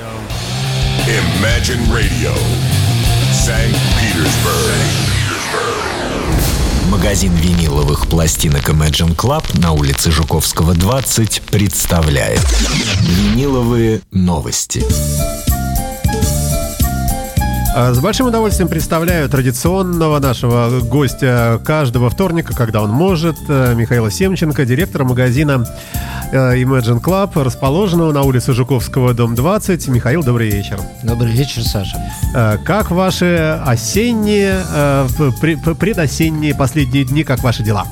[0.00, 2.32] Imagine Radio,
[3.32, 3.76] St.
[3.98, 4.80] Petersburg.
[6.90, 12.40] Магазин виниловых пластинок Imagine Club на улице Жуковского, 20 представляет
[13.02, 14.82] Виниловые новости.
[17.76, 24.10] А, С большим удовольствием представляю традиционного нашего гостя каждого вторника, когда он может, э, Михаила
[24.10, 25.66] Семченко, директора магазина
[26.32, 29.88] Imagine Club, расположенного на улице Жуковского, дом 20.
[29.88, 30.78] Михаил, добрый вечер.
[31.02, 31.96] Добрый вечер, Саша.
[32.34, 35.08] Э, Как ваши осенние, э,
[35.42, 37.86] пре- пре- предосенние последние дни, как ваши дела?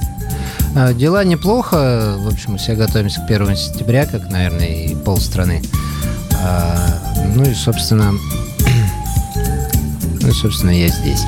[0.94, 2.14] Дела неплохо.
[2.18, 5.62] В общем, мы все готовимся к 1 сентября, как, наверное, и полстраны.
[7.34, 8.12] Ну и, собственно...
[10.20, 11.22] Ну и, собственно, я здесь.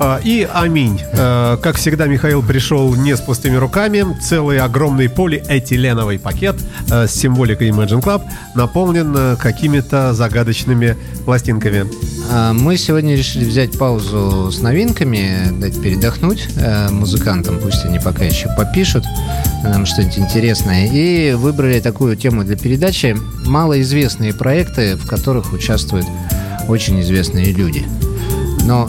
[0.00, 1.00] А, И аминь.
[1.12, 4.04] Э, Как всегда, Михаил пришел не с пустыми руками.
[4.20, 6.56] Целый огромный полиэтиленовый пакет
[6.90, 8.22] э, с символикой Imagine Club
[8.54, 11.86] наполнен э, какими-то загадочными пластинками.
[12.30, 16.48] А, Мы сегодня решили взять паузу с новинками, дать передохнуть
[16.90, 19.04] музыкантам, пусть они пока еще попишут
[19.62, 20.86] нам что-нибудь интересное.
[20.86, 26.06] И выбрали такую тему для передачи малоизвестные проекты, в которых участвуют
[26.68, 27.86] очень известные люди.
[28.64, 28.88] Но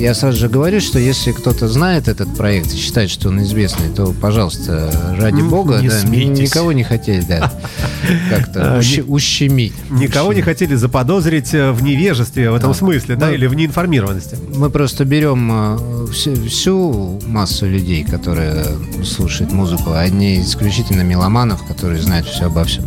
[0.00, 3.88] я сразу же говорю, что если кто-то знает этот проект и считает, что он известный,
[3.94, 6.50] то, пожалуйста, ради бога, не да, смейтесь.
[6.50, 7.52] никого не хотели да,
[8.30, 9.74] как-то А, ущ- ущемить.
[9.90, 14.36] Никого не хотели заподозрить э, в невежестве в этом смысле, да, Ну, или в неинформированности.
[14.56, 18.64] Мы просто берем э, всю, всю массу людей, которые
[19.04, 22.84] слушают музыку, а не исключительно меломанов, которые знают все обо всем.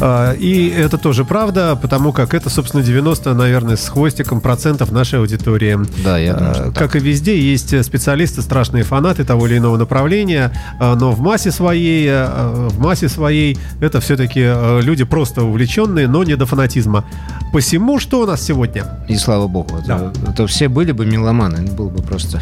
[0.00, 5.18] А, И это тоже правда, потому как это, собственно, 90, наверное, с хвостиком процентов нашей
[5.18, 5.78] аудитории.
[6.04, 6.74] Да, я что так.
[6.74, 11.50] Как и везде, есть специалисты, страшные фанаты того или иного направления, а, но в массе
[11.50, 14.40] своей, а, в массе своей это все-таки
[14.82, 17.04] люди просто увлеченные, но не до фанатизма.
[17.52, 18.84] Посему, что у нас сегодня?
[19.08, 20.12] И слава богу, Да.
[20.14, 22.40] это, это все были бы меломаны, было бы просто,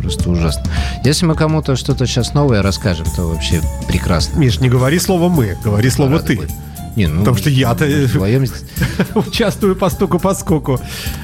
[0.00, 0.64] просто ужасно.
[1.04, 4.38] Если мы кому-то что-то сейчас новое расскажем, то вообще прекрасно.
[4.38, 6.36] Миш, не говори слово «мы», говори слово «ты».
[6.36, 6.50] будем.
[6.96, 8.46] Не, ну, Потому что я-то э, вдвоем
[9.14, 10.80] участвую по стуку по скоку.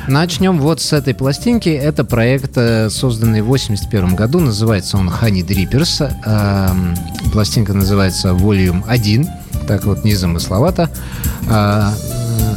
[0.07, 1.71] Начнем вот с этой пластинки.
[1.71, 4.41] Это проект, э, созданный в 81 году.
[4.41, 6.13] Называется он Honey Drippers.
[6.27, 6.95] Эм,
[7.33, 9.27] Пластинка называется Volume 1.
[9.67, 10.91] Так вот, незамысловато.
[11.49, 11.89] Э,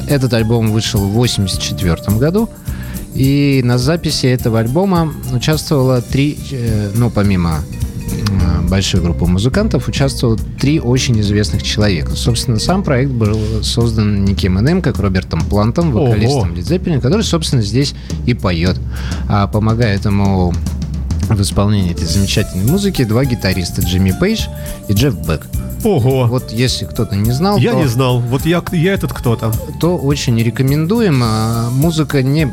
[0.09, 2.49] Этот альбом вышел в 84 году.
[3.13, 7.63] И на записи этого альбома участвовало три, э, ну, помимо
[8.27, 12.11] э, большой группы музыкантов участвовало три очень известных человека.
[12.15, 16.53] Собственно, сам проект был создан никем иным, как Робертом Плантом, вокалистом.
[16.53, 17.93] Led Zeppelin, который, собственно, здесь
[18.25, 18.77] и поет.
[19.27, 20.53] А помогает ему
[21.29, 24.47] в исполнении этой замечательной музыки два гитариста Джимми Пейдж
[24.87, 25.47] и Джефф Бек.
[25.83, 26.25] Ого.
[26.27, 28.19] Вот если кто-то не знал, Я то, не знал.
[28.19, 29.51] Вот я, я этот кто-то.
[29.79, 31.21] то очень рекомендуем.
[31.23, 32.51] А, Музыка не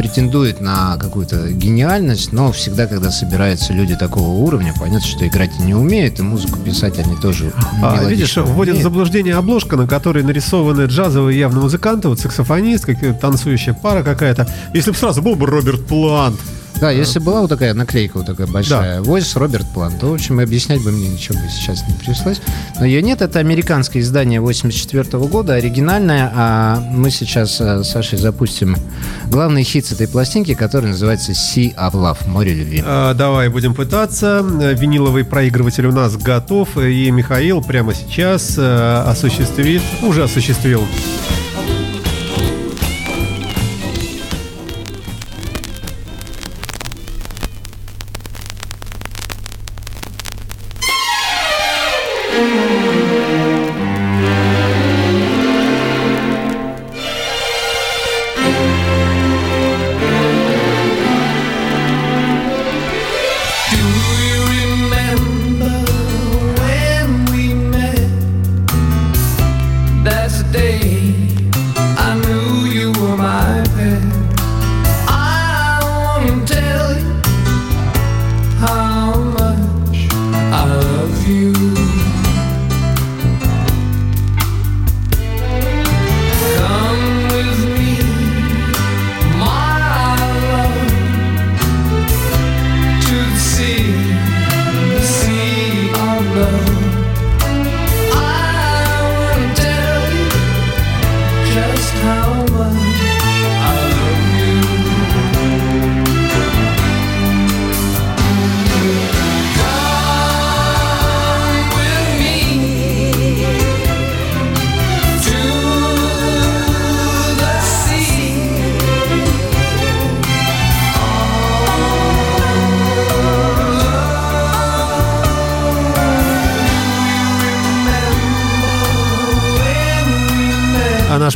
[0.00, 5.66] претендует на какую-то гениальность, но всегда, когда собираются люди такого уровня, понятно, что играть они
[5.66, 7.52] не умеют, и музыку писать они тоже
[7.82, 13.20] А, видишь, вводит в заблуждение обложка, на которой нарисованы джазовые явно музыканты, вот саксофонист, как,
[13.20, 14.48] танцующая пара какая-то.
[14.72, 16.40] Если бы сразу был бы Роберт Плант.
[16.80, 20.40] Да, если была вот такая наклейка вот такая большая, Voice Роберт План, то, в общем,
[20.40, 22.40] и объяснять бы мне ничего бы сейчас не пришлось.
[22.78, 28.18] Но ее нет, это американское издание 84 года, оригинальное, а мы сейчас э, с Сашей
[28.18, 28.76] запустим
[29.26, 32.82] главный хит с этой пластинки, который называется Sea of Love, море любви.
[32.84, 34.44] А, давай будем пытаться.
[34.60, 40.86] Э, Виниловый проигрыватель у нас готов, и Михаил прямо сейчас э, осуществит, уже осуществил.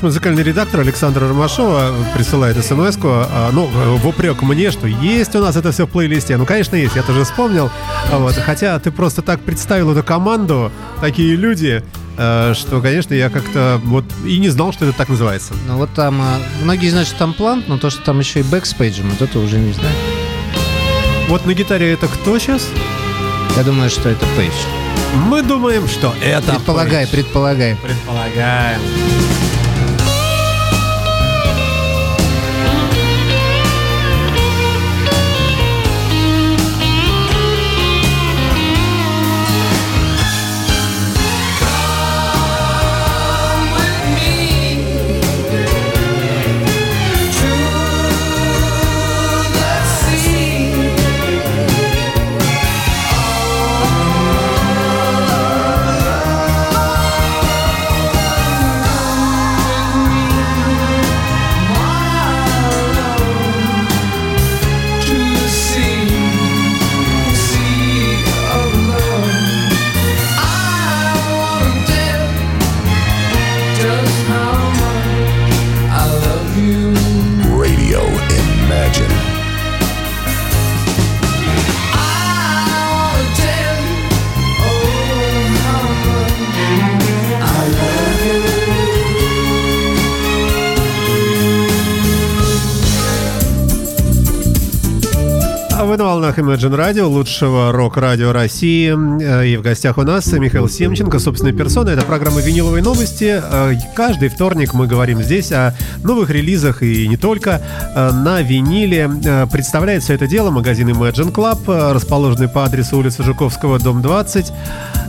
[0.04, 2.96] Музыкальный редактор Александр Ромашова присылает смс
[3.52, 6.36] ну, в упрек мне, что есть у нас это все в плейлисте.
[6.36, 7.70] Ну, конечно, есть, я тоже вспомнил.
[8.12, 8.34] А Вот.
[8.34, 10.70] Хотя ты просто так представил эту команду,
[11.00, 11.82] такие люди,
[12.18, 15.54] э, что, конечно, я как-то вот и не знал, что это так называется.
[15.66, 18.42] Ну вот там, а, многие знают, что там Плант, но то, что там еще и
[18.42, 19.94] бэк с Пейджем, вот это уже не знаю.
[21.28, 22.68] Вот на гитаре это кто сейчас?
[23.56, 24.52] Я думаю, что это Пейдж.
[25.28, 27.10] Мы думаем, что это Предполагай, Пейдж.
[27.10, 27.76] предполагай.
[27.82, 28.80] Предполагаем.
[96.34, 98.92] Волнах Imagine Radio, лучшего рок-радио России.
[99.22, 101.94] Э, И в гостях у нас Михаил Семченко, собственной персоной.
[101.94, 103.40] Это программа «Виниловые новости».
[103.42, 107.62] Э, Каждый вторник мы говорим здесь о новых релизах и не только.
[107.94, 109.08] Э, На виниле
[109.52, 114.52] представляет все это дело магазин Imagine Club, расположенный по адресу улицы Жуковского, дом 20,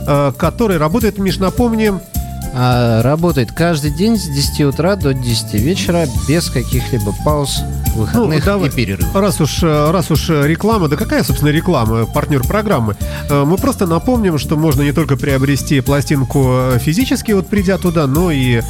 [0.06, 1.92] э, который работает, Миш, напомни,
[2.58, 7.60] А, работает каждый день с 10 утра до 10 вечера без каких-либо пауз,
[7.94, 8.68] выходных Ну, давай.
[8.70, 9.14] и перерывов.
[9.14, 12.96] Раз уж, э, раз уж э, реклама, да какая, собственно, реклама, партнер программы?
[13.28, 18.06] Э, Мы просто напомним, что можно не только приобрести пластинку э, физически, вот придя туда,
[18.06, 18.62] но и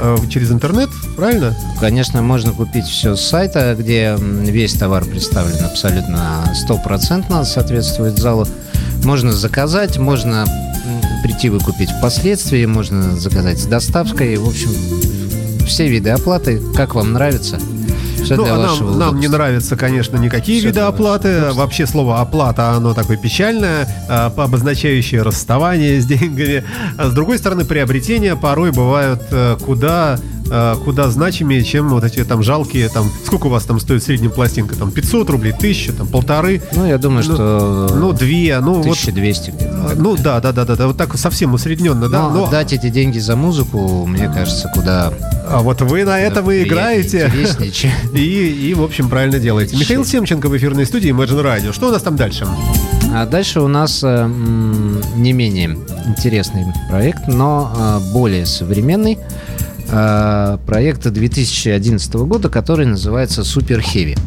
[0.00, 1.54] э, через интернет, правильно?
[1.80, 8.48] Конечно, можно купить все с сайта, где весь товар представлен абсолютно стопроцентно, соответствует залу.
[9.04, 10.46] Можно заказать, можно
[11.24, 14.36] прийти выкупить впоследствии, можно заказать с доставкой.
[14.36, 14.68] В общем,
[15.66, 17.58] все виды оплаты, как вам нравится.
[18.22, 19.32] Все Ну, для а нам, нам не удобства.
[19.32, 21.52] нравятся, конечно, никакие Всё виды оплаты.
[21.52, 26.62] Вообще слово оплата, оно такое печальное, а, обозначающее расставание с деньгами.
[26.98, 30.18] А с другой стороны, приобретения порой бывают э, куда
[30.84, 34.76] куда значимее, чем вот эти там жалкие, там, сколько у вас там стоит средняя пластинка,
[34.76, 38.98] там, 500 рублей, 1000, там, полторы, Ну, я думаю, ну, что ну, две, ну, вот,
[38.98, 39.88] 1200 где-то.
[39.88, 39.96] так.
[39.96, 42.88] ну, да, да, да, да, да, вот так совсем усредненно, да, Но но, отдать эти
[42.88, 45.12] деньги за музыку, мне кажется, куда
[45.46, 47.32] а вот вы на и приятнее, играете.
[48.14, 49.76] И, и, в общем, правильно делаете.
[49.76, 51.72] Михаил Семченко в эфирной студии Imagine Radio.
[51.72, 52.46] Что у нас там дальше?
[53.12, 54.26] А дальше у нас э,
[55.16, 59.18] не менее интересный проект, но э, более современный.
[59.88, 64.18] Э, проект 2011 года, который называется Super Heavy.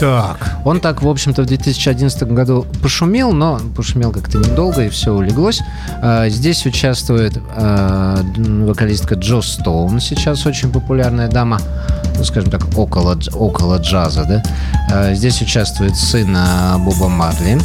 [0.00, 5.12] Так, Он так, в общем-то, в 2011 году пошумел, но пошумел как-то недолго, и все
[5.14, 5.60] улеглось.
[6.02, 8.22] А, Здесь участвует э,
[8.66, 11.58] вокалистка Джо Стоун, сейчас очень популярная дама,
[12.16, 15.14] ну, скажем так, около, около джаза, да.
[15.14, 17.58] Здесь участвует сын э, Боба Марли,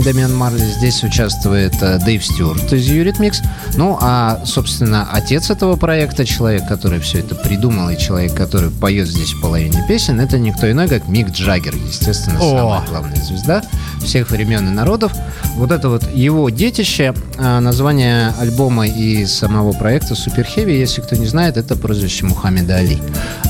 [0.00, 0.58] Дэмиан Марли.
[0.58, 3.44] Здесь участвует э, Дэйв Стюарт из Eurythmics.
[3.74, 9.08] Ну, а, собственно, отец этого проекта, человек, который все это придумал, и человек, который поет
[9.08, 12.58] здесь половине песен, это никто иной, как Мик Джаггер, естественно, О!
[12.58, 13.62] самая главная звезда
[14.02, 15.12] всех времен и народов.
[15.56, 21.16] Вот это вот его детище, а, название альбома и самого проекта Super Heavy, если кто
[21.16, 22.98] не знает, это прозвище Мухаммеда Али.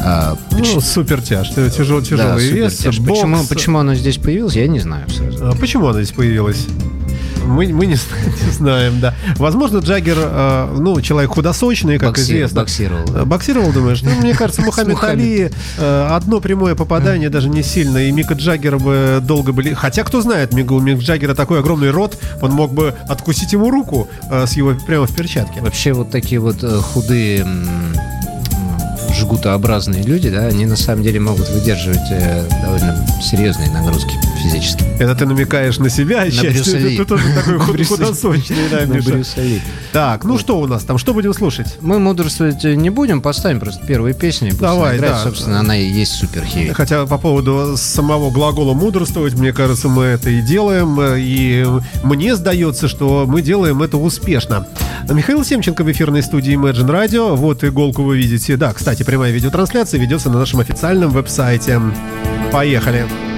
[0.04, 2.98] А, ну, супер тяж, тяжел, да, тяжелый вес, супертяж.
[2.98, 3.20] бокс.
[3.20, 5.56] Почему, почему оно здесь появилось, я не знаю сразу.
[5.58, 6.66] Почему она здесь появилась?
[7.44, 9.14] Мы, мы не, знаем, не знаем, да.
[9.36, 12.60] Возможно, Джаггер, э, ну, человек худосочный, как Боксир- известно.
[12.60, 13.04] боксировал.
[13.16, 14.00] Э, Боксировал, думаешь?
[14.02, 15.02] Ну, мне кажется, Мухаммед.
[15.02, 19.74] Али э, одно прямое попадание, даже не сильно, и Мика Джаггера бы долго были...
[19.74, 23.70] Хотя, кто знает, Мика- у Мика Джаггера такой огромный рот, он мог бы откусить ему
[23.70, 25.60] руку э, с его прямо в перчатке.
[25.60, 27.44] Вообще вот такие вот э, худые
[29.18, 34.12] жгутообразные люди, да, они на самом деле могут выдерживать э, довольно серьезные нагрузки
[34.42, 34.84] физически.
[34.98, 36.96] Это ты намекаешь на себя Ли.
[36.96, 39.22] Ты тоже такой худосочный, да, Миша.
[39.92, 40.98] Так, ну что у нас там?
[40.98, 41.78] Что будем слушать?
[41.80, 44.48] Мы мудрствовать не будем, поставим просто первую песню.
[44.48, 45.22] и пусть Давай, да.
[45.22, 46.72] Собственно, она и есть супер хеви.
[46.72, 50.98] Хотя по поводу самого глагола «мудрствовать», мне кажется, мы это и делаем.
[51.16, 51.66] И
[52.02, 54.66] мне сдается, что мы делаем это успешно.
[55.08, 57.36] Михаил Семченко в эфирной студии Imagine Radio.
[57.36, 58.56] Вот иголку вы видите.
[58.56, 61.80] Да, кстати, прямая видеотрансляция ведется на нашем официальном веб-сайте.
[62.52, 63.06] Поехали.
[63.06, 63.31] Imagine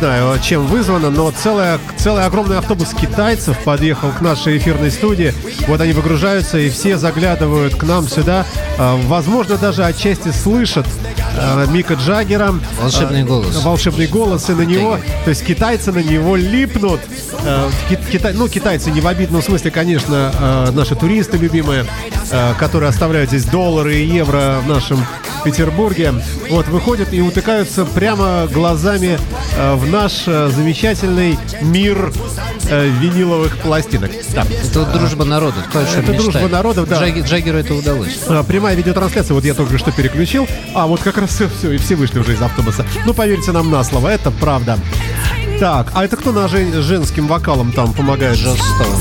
[0.00, 5.34] знаю, чем вызвано, но целая, целый огромный автобус китайцев подъехал к нашей эфирной студии.
[5.68, 8.46] Вот они выгружаются, и все заглядывают к нам сюда.
[8.78, 10.86] А, Возможно, даже отчасти слышат
[11.68, 12.54] Мика Джаггера.
[12.80, 13.62] Волшебный А, голос.
[13.62, 17.00] Волшебный голос, и на него, то есть китайцы на него липнут.
[17.88, 21.86] Ки- китай- ну, китайцы не в обидном смысле, конечно, наши туристы любимые,
[22.58, 25.04] которые оставляют здесь доллары и евро в нашем
[25.44, 26.14] Петербурге.
[26.50, 29.18] Вот, выходят и утыкаются прямо глазами
[29.56, 32.12] э, в наш э, замечательный мир
[32.68, 34.10] э, виниловых пластинок.
[34.34, 34.44] Да.
[34.62, 35.62] Это вот дружба народов.
[35.72, 36.52] То, Это дружба мечтали.
[36.52, 37.08] народов, да.
[37.08, 38.18] Джаггеру это удалось.
[38.28, 40.46] А, Прямая видеотрансляция, вот я только что переключил.
[40.74, 42.84] А, вот как раз все, все, и все вышли уже из автобуса.
[43.06, 44.78] Ну, поверьте нам на слово, это правда.
[45.58, 48.36] Так, а это кто на жен- женским вокалом там помогает?
[48.38, 49.00] Джо Стоун.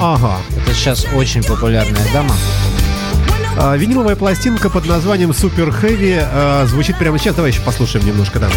[0.00, 0.36] Ага.
[0.56, 2.34] Это сейчас очень популярная дама.
[3.58, 7.34] А, виниловая пластинка под названием Super Heavy а, звучит прямо сейчас.
[7.34, 8.48] Давай еще послушаем немножко, да.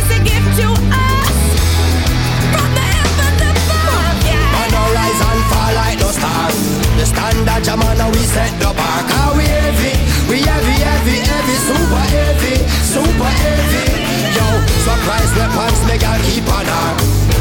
[6.98, 9.00] The standard jam and now we set the bar.
[9.10, 9.94] Cause we heavy,
[10.30, 12.53] we heavy, heavy, heavy, super heavy,
[12.94, 13.90] super heavy.
[14.38, 14.46] Yo,
[14.86, 16.90] surprise weapons make girl keep on her.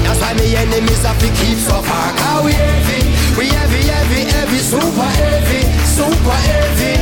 [0.05, 2.09] That's why me enemies have to keep so far.
[2.17, 3.01] Cause we heavy,
[3.37, 6.95] we heavy, heavy, heavy, super heavy, super heavy.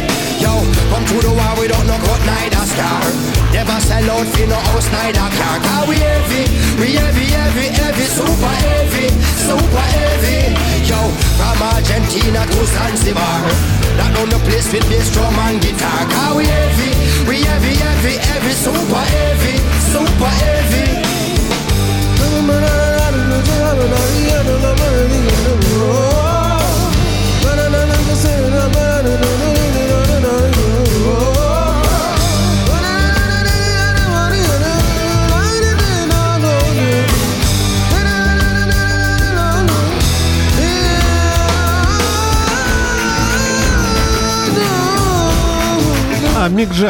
[0.42, 0.52] Yo,
[0.90, 3.00] come to the war, we don't know cut neither scar.
[3.54, 5.56] Never sell out for no house, neither car.
[5.62, 6.42] Cause we heavy,
[6.82, 8.29] we heavy, heavy, heavy, super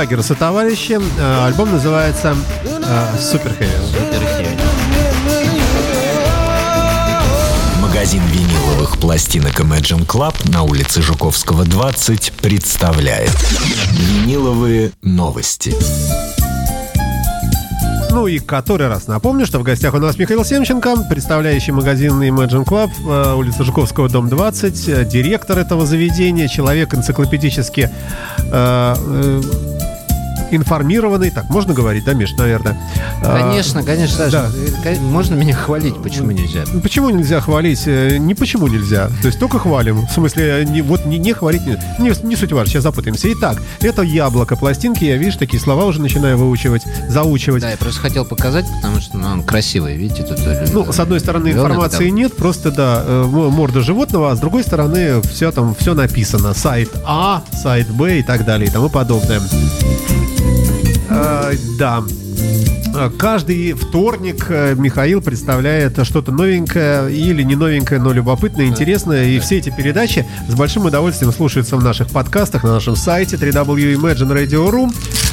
[0.01, 1.05] Джаггер со товарищем.
[1.19, 2.35] А, Альбом называется
[3.19, 4.59] Super Heavy.
[7.83, 13.37] Магазин виниловых пластинок Imagine Club на улице Жуковского, 20 представляет
[13.93, 15.75] Виниловые новости.
[18.11, 22.65] Ну и который раз напомню, что в гостях у нас Михаил Семченко, представляющий магазин Imagine
[22.65, 27.91] Club, э, улица Жуковского, дом 20, э, директор этого заведения, человек энциклопедически
[28.39, 29.41] э, э,
[30.51, 32.77] информированный, так можно говорить, да, Миш, наверное?
[33.23, 34.51] Э, Конечно, конечно, Саша.
[34.85, 34.91] да.
[34.91, 36.65] Э, Можно меня хвалить, почему нельзя?
[36.73, 37.83] Ну, Почему нельзя хвалить?
[37.87, 39.09] Э, Не почему нельзя.
[39.23, 40.07] То есть только хвалим.
[40.07, 41.67] В смысле, не, вот не, не хвалить.
[41.67, 43.33] Не, не, не суть важно, сейчас запутаемся.
[43.33, 45.05] Итак, это яблоко пластинки.
[45.05, 47.63] Я, видишь, такие слова уже начинаю выучивать, заучивать.
[47.63, 50.39] Да, я просто хотел показать, потому что ну, он красивый, видите, тут.
[50.41, 52.17] э, Ну, с одной стороны, информации там.
[52.17, 56.55] нет, просто, да, э, морда животного, а с другой стороны, все там, все написано.
[56.55, 59.41] Сайт А, сайт Б и так далее и тому подобное.
[61.21, 62.03] Э, да.
[62.95, 69.25] Э, Каждый вторник э, Михаил представляет что-то новенькое или не новенькое, но любопытное, интересное.
[69.25, 74.93] И все эти передачи с большим удовольствием слушаются в наших подкастах на нашем сайте www.imagineradio.ru.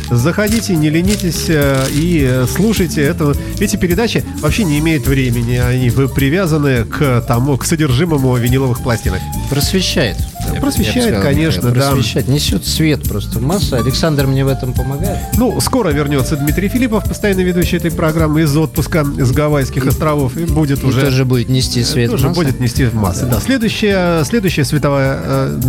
[0.09, 3.01] Заходите, не ленитесь и слушайте.
[3.01, 5.55] Это, эти передачи вообще не имеют времени.
[5.55, 9.19] Они привязаны к тому, к содержимому виниловых пластинок.
[9.49, 10.17] Просвещает.
[10.53, 11.91] Я- Просвещает, сказал, конечно, да.
[11.91, 12.27] Просвещает.
[12.27, 13.77] Несет свет просто масса.
[13.77, 15.19] Александр мне в этом помогает.
[15.37, 20.45] Ну, скоро вернется Дмитрий Филиппов, постоянный ведущий этой программы из отпуска с Гавайских островов, и
[20.45, 21.01] будет И уже...
[21.01, 22.41] тоже будет нести свет тоже масса.
[22.41, 23.25] будет нести в массы.
[23.25, 23.39] Да.
[23.39, 25.59] Следующая, следующая световая э,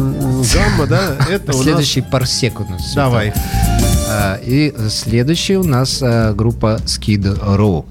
[0.55, 1.63] гамма, да, это у нас...
[1.65, 2.93] Следующий парсек у нас.
[2.95, 3.31] Давай.
[3.31, 3.88] А,
[4.45, 7.85] И следующий у нас а, группа Skid Row.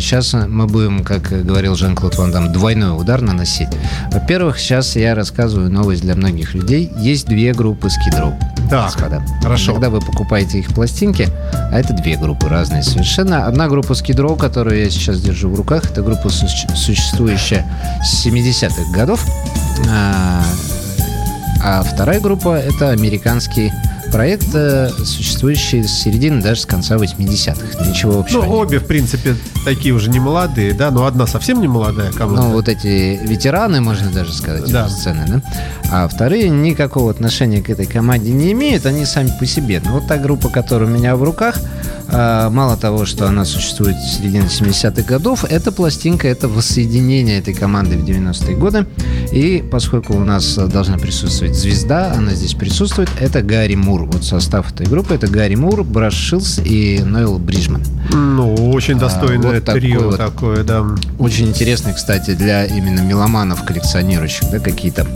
[0.00, 3.68] Сейчас мы будем, как говорил Жан-Клод Ван Дам, двойной удар наносить.
[4.10, 6.90] Во-первых, сейчас я рассказываю новость для многих людей.
[6.98, 8.34] Есть две группы Skid Row.
[8.68, 9.22] Так, господа.
[9.42, 9.72] хорошо.
[9.72, 13.46] Когда вы покупаете их пластинки, а это две группы разные совершенно.
[13.46, 17.64] Одна группа Skid Row, которую я сейчас держу в руках, это группа, суще- существующая
[18.04, 19.24] с 70-х годов.
[19.90, 20.42] А,
[21.64, 23.72] а вторая группа— это американский
[24.12, 27.84] проект, э, существующий с середины, даже с конца 80-х.
[27.88, 28.54] Ничего общего Ну, нет.
[28.54, 32.42] обе, в принципе, такие уже не молодые, да, но одна совсем не молодая команда.
[32.42, 34.88] Ну, вот эти ветераны, можно даже сказать, Да.
[34.88, 35.42] сцены, да?
[35.90, 39.80] А вторые никакого отношения к этой команде не имеют, они сами по себе.
[39.84, 41.58] Но вот та группа, которая у меня в руках,
[42.14, 47.54] а, мало того, что она существует с середины 70-х годов, эта пластинка, это воссоединение этой
[47.54, 48.86] команды в 90-е годы.
[49.32, 54.01] И поскольку у нас должна присутствовать звезда, она здесь присутствует, это Гарри Мур.
[54.06, 57.82] Вот состав этой группы, это Гарри Мур, Браш Шилс и Ноэл Бриджман.
[58.12, 60.16] Ну, очень достойное А, вот трио вот.
[60.16, 60.84] такое, да.
[61.18, 65.06] Очень интересный, кстати, для именно меломанов, коллекционирующих, да, какие-то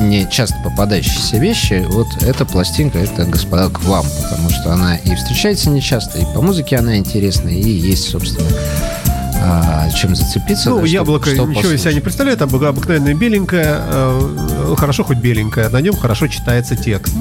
[0.00, 1.84] не часто попадающиеся вещи.
[1.88, 6.42] Вот эта пластинка, это, господа, к вам, потому что она и встречается нечасто, и по
[6.42, 8.48] музыке она интересная, и есть, собственно,
[9.46, 10.70] а, чем зацепиться.
[10.70, 11.94] Ну, да, что- яблоко что ничего из себя послушать.
[11.94, 17.14] не представляет, а обы- обыкновенное беленькое, э, хорошо хоть беленькое, на нем хорошо читается текст.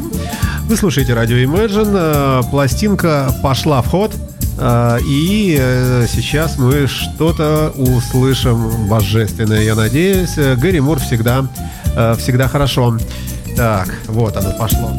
[0.67, 4.11] Вы слушаете радио Imagine, э, пластинка пошла в ход,
[4.57, 10.37] э, и э, сейчас мы что-то услышим божественное, я надеюсь.
[10.37, 11.45] Э, Гэри Мур всегда,
[11.95, 12.97] э, всегда хорошо.
[13.57, 14.91] Так, вот оно пошло.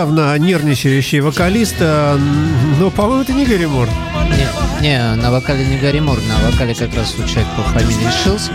[0.00, 2.18] Явно нервничающий вокалист, а,
[2.78, 3.86] но, по-моему, это не Гэри Мур.
[4.30, 8.08] Не, не, на вокале не Гарри Мур, на вокале как раз вот человек по фамилии
[8.24, 8.50] Шилс.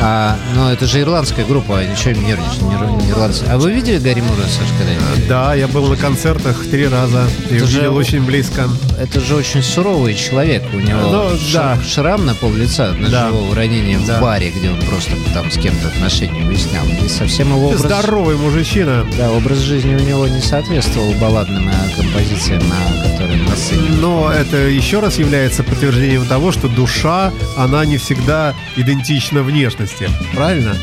[0.00, 3.44] А, но это же ирландская группа, а ничего нервничать, не, ир- не ирландцы.
[3.48, 5.28] А вы видели Гарри Мура, Саш, когда-нибудь?
[5.28, 8.68] Да, я был на концертах три раза и Это же- увидел очень близко.
[9.00, 10.62] Это же очень суровый человек.
[10.72, 11.78] У него Ну, ш- да.
[11.82, 13.24] шрам на пол лица от Да.
[13.24, 14.18] ножевого ранения Да.
[14.18, 16.84] в баре, где он просто там с кем-то отношения выяснял.
[17.04, 17.80] И совсем его образ...
[17.80, 19.04] Здоровый мужичина.
[19.18, 23.88] Да, образ жизни у него не соответствовал балладным э, композициям, на которые на сцене.
[24.00, 29.87] Но это еще раз является подтверждением того, что душа, она не всегда идентична внешности.
[30.34, 30.76] Правильно?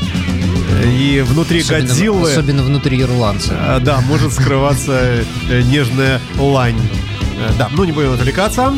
[0.84, 2.32] И внутри Особенно, Годзиллы...
[2.32, 3.56] особенно внутри ирландца.
[3.58, 6.80] А, Да, может скрываться э, нежная лань.
[7.38, 8.74] Э, Да, ну не будем отвлекаться.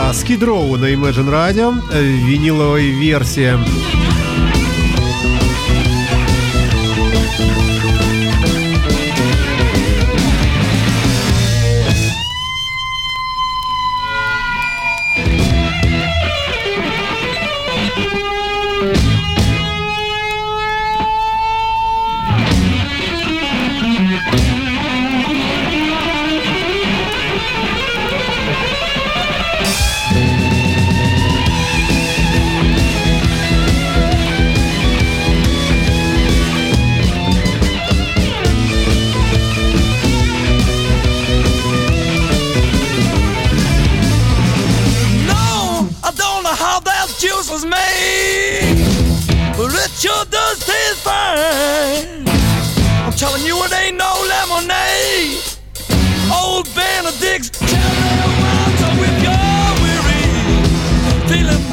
[0.00, 3.58] А, Skid Row на Imagine Radio, э, виниловая версия.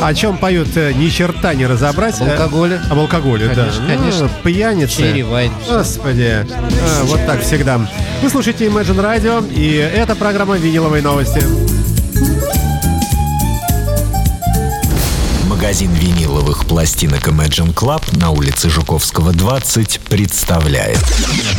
[0.06, 2.22] О чем поют, э, ни черта не разобрать.
[2.22, 2.80] Об Э, алкоголе.
[2.92, 3.96] Об алкоголе, Конечно, да.
[3.96, 4.24] конечно.
[4.26, 4.98] Ну, пьяницы.
[4.98, 5.52] Черри вайн.
[5.68, 7.82] Господи, А, вот так всегда.
[8.22, 11.42] Вы слушаете Imagine Radio, и это программа «Виниловые новости».
[15.50, 21.00] Магазин виниловых пластинок Imagine Club на улице Жуковского 20 представляет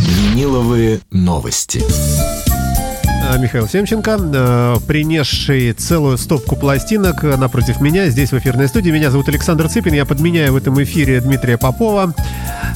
[0.02, 1.82] Виниловые новости.
[3.28, 8.90] А, Михаил Семченко, э, принесший целую стопку пластинок э, напротив меня, здесь в эфирной студии.
[8.90, 12.14] Меня зовут Александр Цыпин, я подменяю в этом эфире Дмитрия Попова.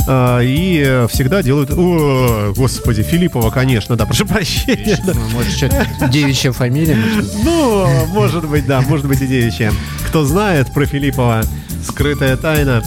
[0.09, 1.71] э, И всегда делают...
[1.71, 4.99] О, господи, Филиппова, конечно, да, прошу прощения.
[5.07, 5.13] да.
[5.33, 5.69] Может, что
[6.09, 6.97] девичья фамилия?
[7.45, 9.73] Ну, может быть, да, может быть и девичья.
[10.09, 11.43] Кто знает про Филиппова,
[11.89, 12.83] скрытая тайна.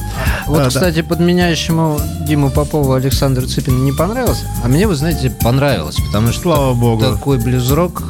[0.47, 0.69] Вот, А, да.
[0.69, 6.41] кстати, подменяющему Диму Попову Александру Цыпину не понравилось, а мне, вы знаете, понравилось, потому что
[6.41, 7.01] Слава богу.
[7.03, 8.03] такой блюз-рок,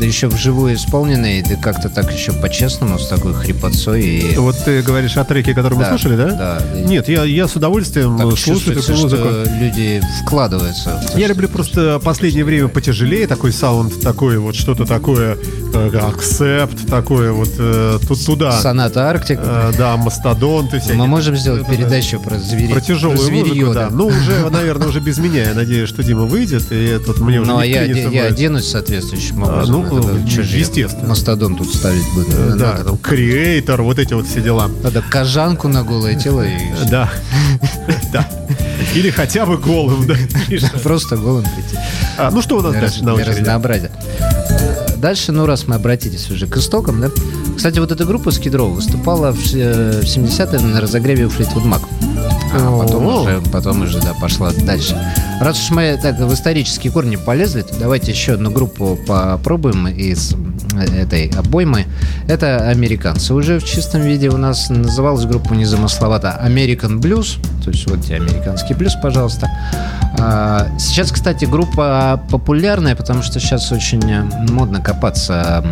[0.00, 4.36] да еще вживую исполненный, да как-то так еще по-честному, с такой хрипотцой и...
[4.36, 6.30] Вот ты говоришь о треке, который мы Да, слушали, да?
[6.30, 6.62] да.
[6.80, 9.28] Нет, я, я с удовольствием Так слушаю такую музыку.
[9.60, 11.02] люди вкладываются.
[11.16, 15.36] Я люблю ты просто последнее время потяжелее такой саунд, такой вот что-то такое,
[15.74, 18.52] э, акцепт, такое вот э, тут туда.
[18.60, 19.38] Соната Арктик.
[19.42, 20.96] Э, да, мастодонты всякие.
[20.98, 22.72] Мы можем сделать передачу про звери.
[22.72, 23.88] Про тяжелую зверье, музыку, да.
[23.90, 25.48] Ну, уже, наверное, уже без меня.
[25.48, 29.42] Я надеюсь, что Дима выйдет, и тут мне уже Ну, а я, я оденусь соответствующим
[29.44, 29.74] А, образом.
[29.88, 31.08] ну, Это э, я естественно.
[31.08, 32.04] Мастодон тут ставить.
[32.32, 34.68] Э, Да, там, креатор, вот эти вот все дела.
[34.82, 36.56] надо кожанку на голое тело и
[36.90, 37.10] Да.
[38.12, 38.28] Да.
[38.94, 40.14] Или хотя бы голым, да.
[40.82, 41.76] просто голым прийти.
[42.18, 43.38] А, Ну, что у нас дальше на очереди?
[43.40, 43.90] разнообразия.
[44.96, 47.10] Дальше, ну, раз мы обратились уже к истокам, да.
[47.56, 51.82] Кстати, вот эта группа Скидров выступала в, э, в 70-е на разогреве у Флитвуд Мак.
[52.52, 54.96] А потом уже, потом уже, да, пошла дальше.
[55.40, 60.34] Раз уж мы так в исторические корни полезли, то давайте еще одну группу попробуем из
[60.74, 61.86] э, этой обоймы.
[62.28, 63.34] Это американцы.
[63.34, 67.38] Уже в чистом виде у нас называлась группа незамысловато American Blues.
[67.64, 69.48] То есть вот тебе американский блюз, пожалуйста.
[70.18, 74.02] А, Сейчас, кстати, группа популярная, потому что сейчас очень
[74.50, 75.64] модно копаться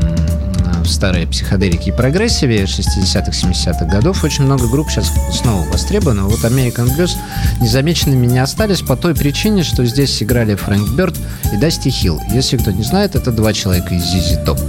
[0.88, 4.24] старые психоделики и прогрессиве 60-х, 70-х годов.
[4.24, 6.24] Очень много групп сейчас снова востребовано.
[6.24, 7.12] Вот American Blues
[7.60, 11.16] незамеченными не остались по той причине, что здесь играли Фрэнк Бёрд
[11.52, 12.20] и Дасти Хилл.
[12.32, 14.60] Если кто не знает, это два человека из ZZ Top.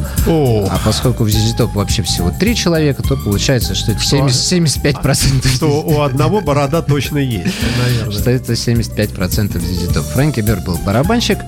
[0.70, 5.56] А поскольку в ZZ Top вообще всего три человека, то получается, что это 70, 75%
[5.56, 8.12] что у одного борода точно есть, наверное.
[8.20, 10.04] что это 75% ZZ Top.
[10.14, 11.40] Фрэнки Бёрд был барабанщик,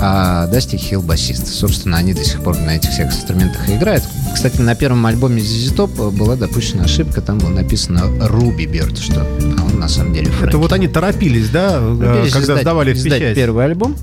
[0.00, 1.46] а Дасти Хилл басист.
[1.48, 4.04] Собственно, они до сих пор на этих всех инструментах и играют.
[4.34, 9.20] Кстати, на первом альбоме ZZ Top была допущена ошибка, там было написано Руби Бёрд, что
[9.22, 10.48] а он на самом деле Фрэнки.
[10.48, 13.96] Это вот они торопились, да, э, Торопились когда издать- сдавали в издать первый альбом.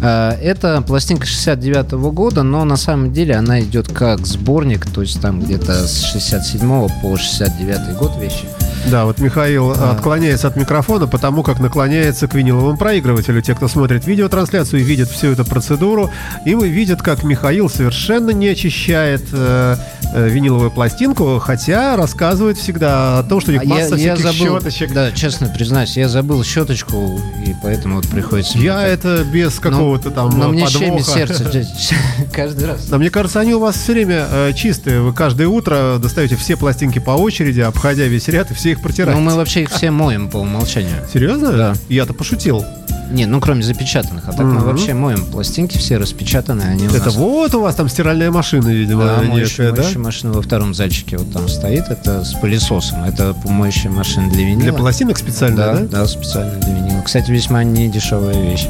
[0.00, 5.20] А, Это пластинка 69 года, но на самом деле она идет как сборник, то есть
[5.20, 8.44] там где-то с 67 по 69 год вещи.
[8.86, 9.92] Да, вот Михаил А.
[9.92, 13.42] отклоняется от микрофона, потому как наклоняется к виниловому проигрывателю.
[13.42, 16.10] Те, кто смотрит видеотрансляцию, видят всю эту процедуру,
[16.44, 19.76] и вы видят, как Михаил совершенно не очищает э,
[20.14, 24.14] э, виниловую пластинку, хотя рассказывает всегда о том, что у них А я, масса я
[24.16, 24.92] всяких забыл, щеточек.
[24.92, 28.58] да, честно признаюсь, я забыл щеточку, и поэтому вот приходится...
[28.58, 31.44] Я это без какого-то там Но э, мне сердце
[32.32, 32.86] каждый раз.
[32.86, 35.00] Да, мне кажется, они у вас все время э, чистые.
[35.00, 39.20] Вы каждое утро достаете все пластинки по очереди, обходя весь ряд, и все их протираете.
[39.20, 40.96] Ну, мы вообще их все моем по умолчанию.
[41.12, 41.52] Серьезно?
[41.52, 41.74] Да.
[41.88, 42.64] Я-то пошутил.
[43.10, 44.24] Не, ну кроме запечатанных.
[44.28, 47.14] А так мы вообще моем пластинки, все распечатаны, они у Это нас...
[47.16, 49.82] вот у вас там стиральная машина, видимо, Да, некая, моющая, да?
[49.82, 51.84] моющая машина во втором зальчике вот там стоит.
[51.88, 53.04] Это с пылесосом.
[53.04, 54.60] Это моющая машина для винила.
[54.62, 55.80] Для пластинок специально, да, да?
[56.00, 57.00] да, специально для винила.
[57.02, 58.66] Кстати, весьма не дешевая вещь.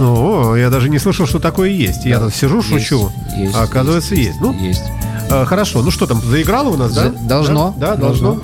[0.00, 2.04] О, я даже не слышал, что такое есть.
[2.06, 3.10] Я Да, тут сижу, есть, шучу.
[3.36, 4.40] есть, а оказывается, есть.
[4.40, 4.82] Ну, есть.
[5.30, 5.82] э, хорошо.
[5.82, 7.04] Ну что там, заиграло у нас, да?
[7.04, 8.40] За- должно, Да, да, должно.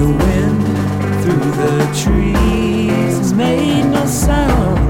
[0.00, 0.62] The wind
[1.22, 4.89] through the trees made no sound.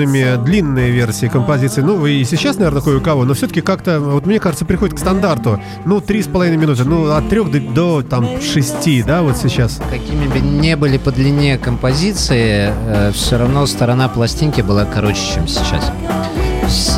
[0.00, 1.82] Были модными длинные версии композиции.
[1.82, 5.60] Ну, и сейчас, наверное, кое-у-кого, но все-таки как-то, вот мне кажется, приходит к стандарту.
[5.84, 6.84] Ну, три с половиной минуты.
[6.84, 9.80] Ну, от трех до, до, там шести, да, вот сейчас.
[9.90, 12.72] Какими бы не были по длине композиции,
[13.12, 15.92] все равно сторона пластинки была короче, чем сейчас.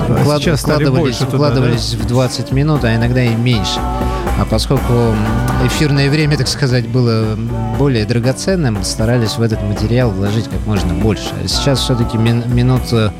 [0.08, 3.78] Да, сейчас стали укладывались больше туда, укладывались в 20 минут, а иногда и меньше.
[4.38, 5.14] А поскольку
[5.64, 7.36] эфирное время, так сказать, было
[7.78, 11.32] более драгоценным, старались в этот материал вложить как можно больше.
[11.42, 13.10] А сейчас все-таки минут э,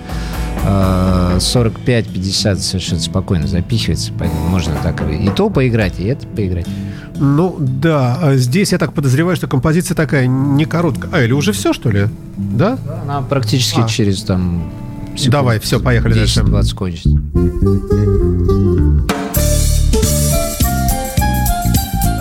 [0.64, 6.66] 45-50 совершенно спокойно запихивается, поэтому можно так и то поиграть, и это поиграть.
[7.16, 11.10] Ну, да, а здесь я так подозреваю, что композиция такая не короткая.
[11.12, 12.08] А, или уже все, что ли?
[12.36, 12.78] Да?
[13.02, 13.88] Она практически А.
[13.88, 14.72] через там
[15.16, 16.40] секунд Давай, всё, поехали дальше.
[16.40, 17.11] 10-20 кончится.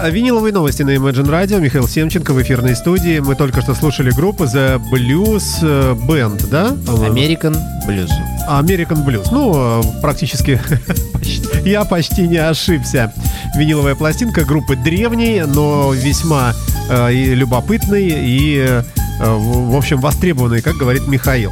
[0.04, 1.60] А Виниловые новости на Imagine Radio.
[1.60, 3.20] Михаил Семченко в эфирной студии.
[3.20, 6.70] Мы только что слушали группу The Blues э, Band, да?
[6.88, 7.56] American
[7.88, 8.10] Blues.
[8.50, 9.28] American Blues.
[9.32, 10.60] Ну, э, практически
[11.66, 13.14] я почти не ошибся.
[13.56, 16.56] Виниловая пластинка группы древней, но весьма
[16.90, 18.84] э, и любопытной и, э,
[19.20, 21.52] в общем, востребованной, как говорит Михаил.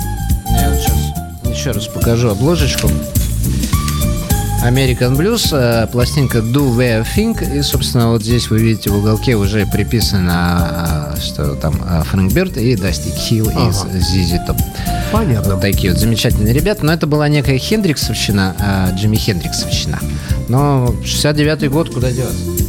[1.59, 2.87] Еще раз покажу обложечку.
[4.65, 9.35] American Blues, э, пластинка Do Where Think, и, собственно, вот здесь вы видите в уголке
[9.35, 13.89] уже приписано, э, что там э, Фрэнк Берт и Дасти Хилл из Ага.
[13.91, 14.57] ZZ Top.
[15.11, 15.55] Понятно.
[15.55, 16.85] Вот такие вот замечательные ребята.
[16.85, 19.99] Но это была некая Хендриксовщина, Джимми Хендриксовщина.
[20.47, 22.68] Но 69-й год, куда деваться?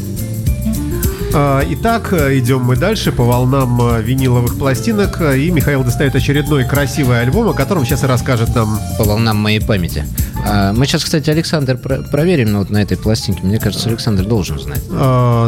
[1.32, 5.20] А, Итак, идем мы дальше по волнам э, виниловых пластинок.
[5.20, 8.78] И Михаил достает очередной красивый альбом, о котором сейчас и расскажет нам.
[8.98, 10.04] По волнам моей памяти.
[10.46, 13.42] А, Мы сейчас, кстати, Александр про- проверим вот на этой пластинке.
[13.44, 14.82] Мне кажется, Александр должен знать.
[14.90, 15.46] А,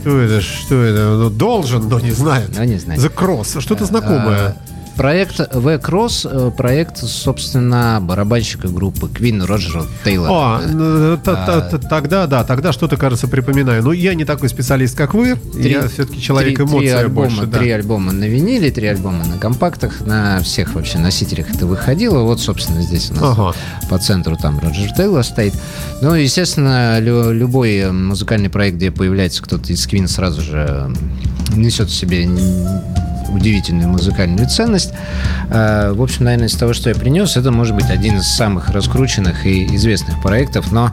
[0.00, 0.40] Кто это?
[0.40, 1.00] Что это?
[1.16, 2.50] Ну, должен, но не знает.
[2.56, 3.00] Но не знает.
[3.00, 3.60] The Cross.
[3.60, 4.56] Что-то знакомое.
[4.98, 10.30] А, Проект V Cross, э, проект, собственно, барабанщика группы Queen Роджера Тейлора.
[10.32, 13.82] А, ну, т- тогда, да, тогда что-то, кажется, припоминаю.
[13.84, 15.36] Но я не такой специалист, как вы.
[15.36, 17.46] Три- я все-таки человек три- эмоций три альбома, больше.
[17.46, 17.58] да.
[17.58, 22.22] Три альбома на виниле, три альбома на компактах, на всех вообще носителях это выходило.
[22.24, 23.54] Вот, собственно, здесь у нас Ага.
[23.88, 25.54] по центру там Роджер Тейлор стоит.
[26.02, 30.92] Ну, естественно, лю- любой э, музыкальный проект, где появляется кто-то из Queen, сразу же
[31.54, 32.28] несет в себе
[33.28, 34.92] удивительную музыкальную ценность.
[35.50, 38.70] Э, В общем, наверное, из того, что я принес, это может быть один из самых
[38.70, 40.90] раскрученных и известных проектов, но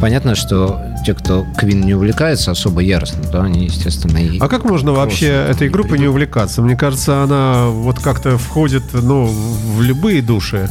[0.00, 4.38] понятно, что те, кто Queen не увлекается особо яростно, то они, естественно, и...
[4.38, 6.62] А как можно вообще этой группой не увлекаться?
[6.62, 10.68] Мне кажется, она вот как-то входит, ну, в любые души.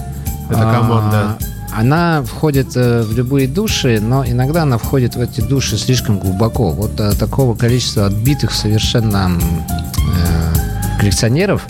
[0.50, 1.38] Эта А, команда.
[1.78, 6.72] Она входит э, в любые души, но иногда она входит в эти души слишком глубоко.
[6.72, 11.66] Вот э, такого количества отбитых совершенно э, коллекционеров.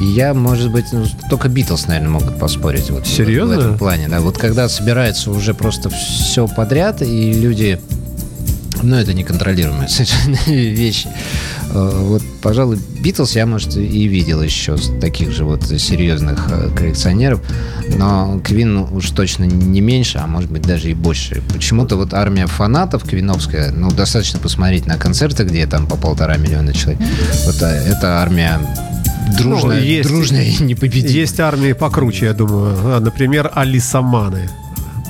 [0.00, 2.90] Я, может быть, ну, только Битлз, наверное, могут поспорить.
[2.90, 3.56] Вот, в- Серьезно?
[3.56, 4.20] В этом плане, да.
[4.20, 7.78] Вот когда собирается уже просто все подряд, и люди
[8.82, 11.08] ну, это неконтролируемые совершенно вещи.
[11.72, 17.40] Э, Вот, пожалуй, Битлз я, может, и видел еще таких же вот серьезных э, коллекционеров,
[17.96, 21.42] но Квин уж точно не меньше, а может быть даже и больше.
[21.52, 26.72] Почему-то вот армия фанатов квиновская, ну, достаточно посмотреть на концерты, где там по полтора миллиона
[26.72, 27.00] человек.
[27.46, 28.58] Вот э, эта армия
[29.38, 31.12] дружная, Ну, есть- дружная и непобедимая.
[31.12, 32.76] Есть армии покруче, я думаю.
[32.84, 34.48] А, Например, Алисаманы.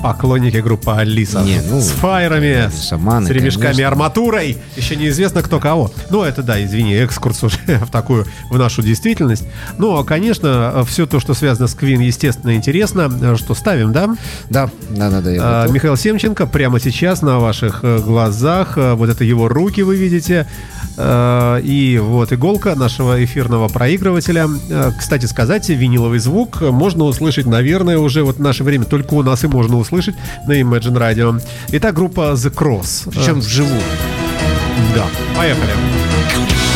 [0.01, 1.41] Поклонники группы Алиса.
[1.43, 3.87] Не, ну, с файрами, Алисаманы, с ремешками конечно.
[3.87, 4.57] арматурой.
[4.75, 5.91] Еще неизвестно, кто кого.
[6.09, 9.43] Ну, это да, извини, экскурс уже в такую, в нашу действительность.
[9.77, 13.37] Ну, а, конечно, все то, что связано с Квин, естественно, интересно.
[13.37, 14.15] Что ставим, да?
[14.49, 15.31] Да, да, да, да.
[15.39, 15.75] А, готов.
[15.75, 18.77] Михаил Семченко прямо сейчас на ваших э, глазах.
[18.79, 20.47] э, Вот это его руки вы видите.
[20.97, 24.47] Э, И вот иголка нашего эфирного проигрывателя.
[24.97, 29.43] Кстати сказать, виниловый звук можно услышать, наверное, уже вот в наше время только у нас
[29.43, 29.90] и можно услышать
[30.47, 31.41] на Imagine Radio.
[31.71, 33.09] Итак, группа The Cross.
[33.11, 33.81] Причем Э, вживую.
[34.95, 35.05] Да,
[35.37, 35.71] поехали.
[35.71, 36.70] You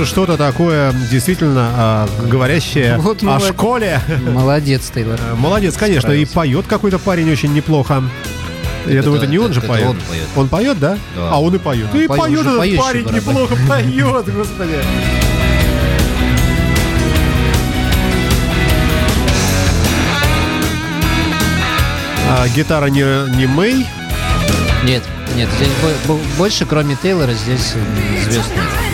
[0.00, 3.48] Это уже что-то такое действительно а, говорящее Вот о молодец.
[3.50, 4.00] школе.
[4.32, 5.20] Молодец, Тейлор.
[5.20, 8.02] Э, Молодец, конечно, и поет какой-то парень очень неплохо.
[8.86, 9.86] Я Это- думаю, это не он же это поет.
[9.86, 10.22] он поет.
[10.36, 10.96] Он поет, да?
[11.14, 11.28] Да.
[11.32, 11.88] А он и поет.
[11.92, 13.14] А, и поет, этот поющий парень барабан.
[13.20, 14.78] неплохо поет, господи.
[22.28, 23.02] А, гитара не,
[23.36, 23.86] не Мэй.
[24.84, 25.02] Нет,
[25.36, 28.89] нет, здесь бо- бо- больше, кроме Тейлора, здесь м, звезд нет.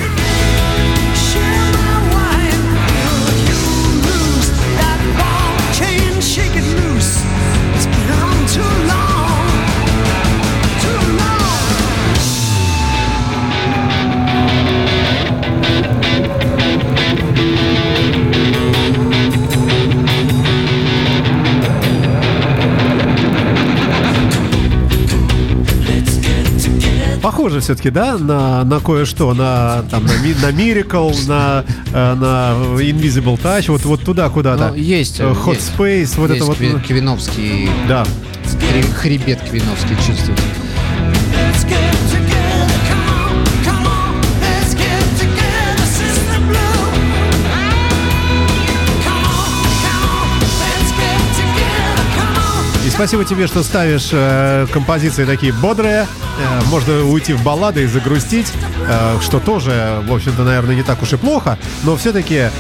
[27.67, 33.37] Все-таки, да, на, на кое-что, на, там, на, ми- на Miracle, на, э, на Invisible
[33.43, 34.69] Touch, вот, вот туда куда-то.
[34.69, 35.73] Ну, есть, Э, Hot есть.
[35.77, 36.59] Space, вот Есть это вот.
[36.61, 38.07] кви- Квиновский, Да.
[39.01, 40.39] хребет Квиновский чувствует.
[52.97, 56.07] Спасибо тебе, что ставишь э, композиции такие бодрые.
[56.39, 58.51] Э, можно уйти в баллады и загрустить,
[58.89, 61.59] э, что тоже, в общем-то, наверное, не так уж и плохо.
[61.83, 62.51] Но все-таки, э,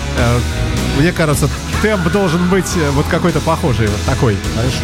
[0.98, 1.48] мне кажется,
[1.80, 4.36] темп должен быть э, вот какой-то похожий, вот такой.
[4.52, 4.74] Знаешь?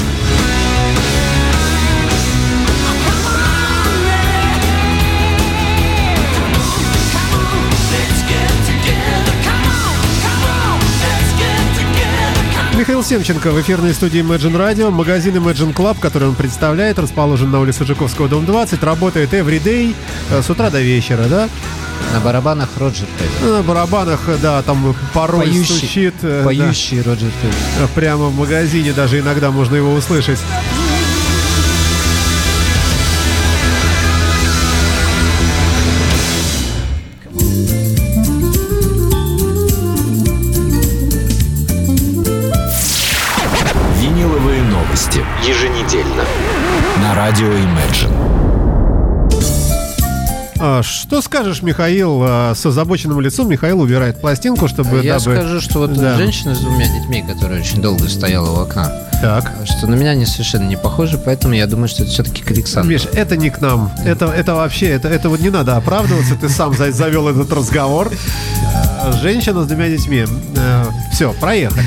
[12.82, 14.90] Михаил Семченко в эфирной студии Imagine Radio.
[14.90, 18.82] Магазин Imagine Club, который он представляет, расположен на улице Жуковского, дом 20.
[18.82, 19.94] Работает every day
[20.32, 21.48] э, с утра до вечера, да?
[22.12, 23.58] На барабанах Роджер Тейлор.
[23.58, 26.14] На барабанах, да, там порой Поющий, стучит.
[26.22, 26.44] э, да.
[26.44, 27.88] поющий Роджер Тейлор.
[27.94, 30.40] Прямо в магазине даже иногда можно его услышать.
[47.92, 48.12] Imagine.
[50.64, 55.02] А, что скажешь, Михаил, а, с озабоченным лицом Михаил убирает пластинку, чтобы...
[55.02, 56.16] Я дабы- скажу, что вот Да.
[56.16, 59.52] женщина с двумя детьми, которая очень долго стояла у окна, Так.
[59.64, 62.92] что на меня они совершенно не похожи, поэтому я думаю, что это все-таки к Александру.
[62.92, 63.90] Миш, это не к нам.
[64.04, 66.36] Это, это вообще, это, это вот не надо оправдываться.
[66.36, 68.12] Ты сам за- завел этот разговор.
[69.04, 70.24] Э, Женщина с двумя детьми.
[71.12, 71.84] Все, проехали.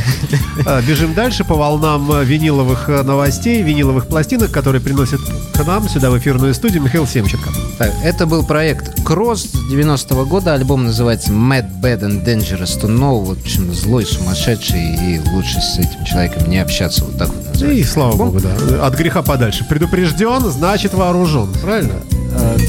[0.66, 5.20] Э, Бежим дальше по волнам э, виниловых э, новостей, виниловых пластинок, которые приносит
[5.53, 7.49] к нам сюда в эфирную студию Михаил Семченко.
[7.78, 10.53] Так, это был проект Cross 90-го года.
[10.53, 13.26] Альбом называется Mad, Bad and Dangerous to Know.
[13.26, 17.03] В общем, злой, сумасшедший, и лучше с этим человеком не общаться.
[17.05, 17.82] Вот так вот называется.
[17.82, 18.32] И слава альбом.
[18.32, 18.86] богу, да.
[18.86, 19.66] От греха подальше.
[19.68, 21.49] Предупрежден, значит вооружен.
[21.61, 21.95] Правильно?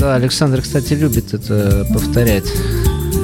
[0.01, 2.47] Да, Александр, кстати, любит это повторять.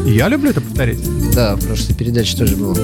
[0.05, 1.01] Я люблю это повторить.
[1.33, 2.75] Да, в прошлой передаче тоже было.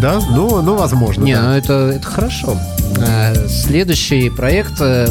[0.00, 0.20] Да?
[0.30, 1.24] Ну, ну возможно.
[1.24, 1.42] Не, да.
[1.42, 2.58] ну это, это хорошо.
[2.98, 5.08] Э, Следующий проект э,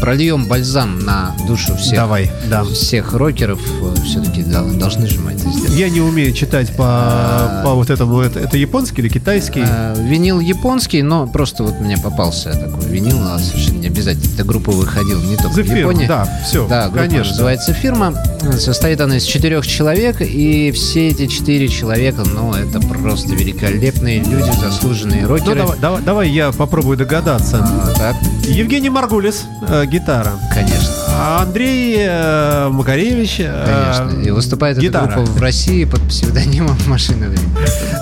[0.00, 2.64] прольем бальзам на душу всех, Давай, да.
[2.64, 3.60] всех рокеров.
[4.04, 5.72] Все-таки должны же мы это сделать.
[5.72, 8.20] Я не умею читать по, по вот этому.
[8.20, 9.62] Это, это японский или китайский?
[9.66, 14.32] Э, Винил японский, но просто вот мне попался такой винил, а совершенно не обязательно.
[14.34, 16.06] Эта группа выходила не только The в Firm, Японии.
[16.06, 17.30] да, все, Да, группа конечно.
[17.32, 18.14] называется «Фирма».
[18.58, 24.50] Состоит она из четырех человек, и все эти четыре человека, ну, это просто великолепные люди,
[24.60, 25.56] заслуженные Ну, рокеры.
[25.56, 27.58] давай, давай, давай я попробую догадаться.
[27.62, 30.32] А, так, Евгений Маргулис, э, гитара.
[30.52, 30.88] конечно.
[31.10, 34.20] А Андрей э, Макаревич, э, Конечно.
[34.22, 35.06] И выступает эта гитара.
[35.14, 37.48] группа в России под псевдонимом «Машина времени».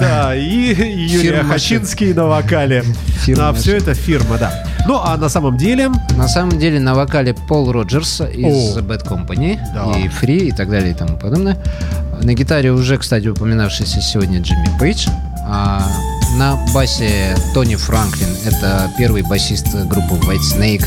[0.01, 2.83] Да, и Юрий Фирма Хачинский на вокале.
[3.25, 4.53] Фирма а все это фирма, да.
[4.89, 8.81] Ну, а на самом деле, На самом деле на вокале Пол Роджерс из О.
[8.81, 9.99] Bad Company Да.
[9.99, 11.57] и Free и так далее и тому подобное.
[12.23, 15.07] На гитаре уже, кстати, упоминавшийся сегодня Джимми Пейдж.
[15.49, 15.81] А
[16.35, 18.29] на басе Тони Франклин.
[18.45, 20.85] Это первый басист группы White Snake.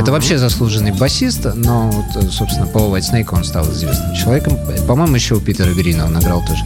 [0.00, 4.58] Это вообще заслуженный басист, но, вот, собственно, по White Snake он стал известным человеком.
[4.86, 6.64] По-моему, еще у Питера Грина он играл тоже.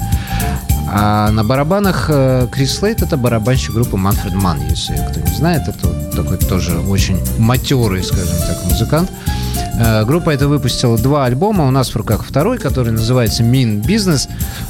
[0.89, 5.69] А на барабанах э, Крис Слейт это барабанщик группы Манфред Ман, если кто не знает,
[5.69, 9.11] это вот такой тоже очень матерый, скажем так, музыкант.
[10.07, 14.29] Группа эта выпустила два альбома, у нас в руках второй, который называется Mean Business.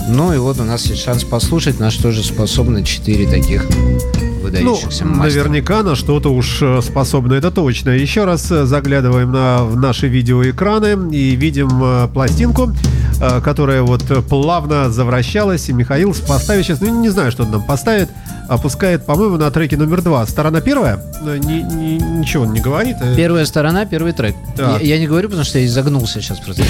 [0.08, 4.42] Ну и вот у нас есть шанс послушать, на что же способны четыре таких ну,
[4.42, 5.24] выдающихся мастера.
[5.24, 7.90] наверняка на что-то уж э, способны, это точно.
[7.90, 13.05] Еще раз э, заглядываем на в наши видеоэкраны и видим э, пластинку, э,
[13.40, 15.68] которая вот э, плавно завращалась.
[15.68, 18.08] И Михаил поставит сейчас, ну не знаю, что он нам поставит,
[18.48, 20.26] опускает, по-моему, на треке номер два.
[20.26, 22.96] Сторона первая, Э, ни- ни- ничего он не говорит.
[23.00, 24.34] э, Первая сторона, первый трек.
[24.56, 26.62] Я, я не говорю, потому что я изогнулся сейчас просто.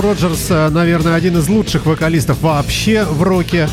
[0.00, 3.68] Роджерс, э, наверное, один из лучших вокалистов вообще в роке.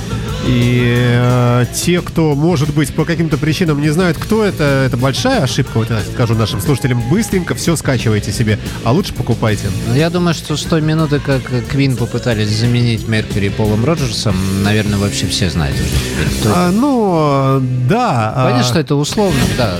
[0.46, 5.44] И э, те, кто, может быть, по каким-то причинам не знают, кто это, это большая
[5.44, 5.78] ошибка.
[5.78, 9.68] Вот я скажу нашим слушателям, быстренько все скачивайте себе, а лучше покупайте.
[9.88, 14.98] Ну, Я думаю, что с той минуты, как Квин попытались заменить Меркьюри Полом Роджерсом, наверное,
[15.00, 16.54] вообще все знают уже.
[16.54, 17.60] А, ну,
[17.90, 18.34] да.
[18.36, 19.76] а, Понятно, что это условно, да,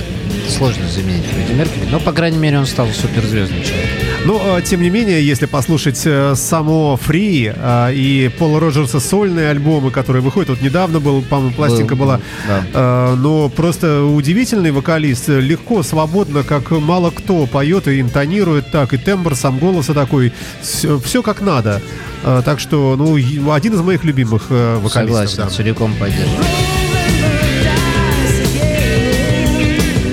[0.54, 4.07] сложно заменить Фредди Меркьюри, но, по крайней мере, он стал суперзвездным человеком.
[4.24, 9.50] Но, э, тем не менее, если послушать э, само Фри э, и Пола Роджерса сольные
[9.50, 12.64] альбомы, которые выходят, вот недавно был, по-моему, пластинка Был, была, да.
[12.72, 18.98] э, но просто удивительный вокалист, легко, свободно, как мало кто поет и интонирует так, и
[18.98, 21.80] тембр сам голоса такой, все, как надо.
[22.22, 25.30] Так что, ну, один из моих любимых э, вокалистов.
[25.30, 25.48] Согласен, да.
[25.48, 26.44] целиком поддерживаю.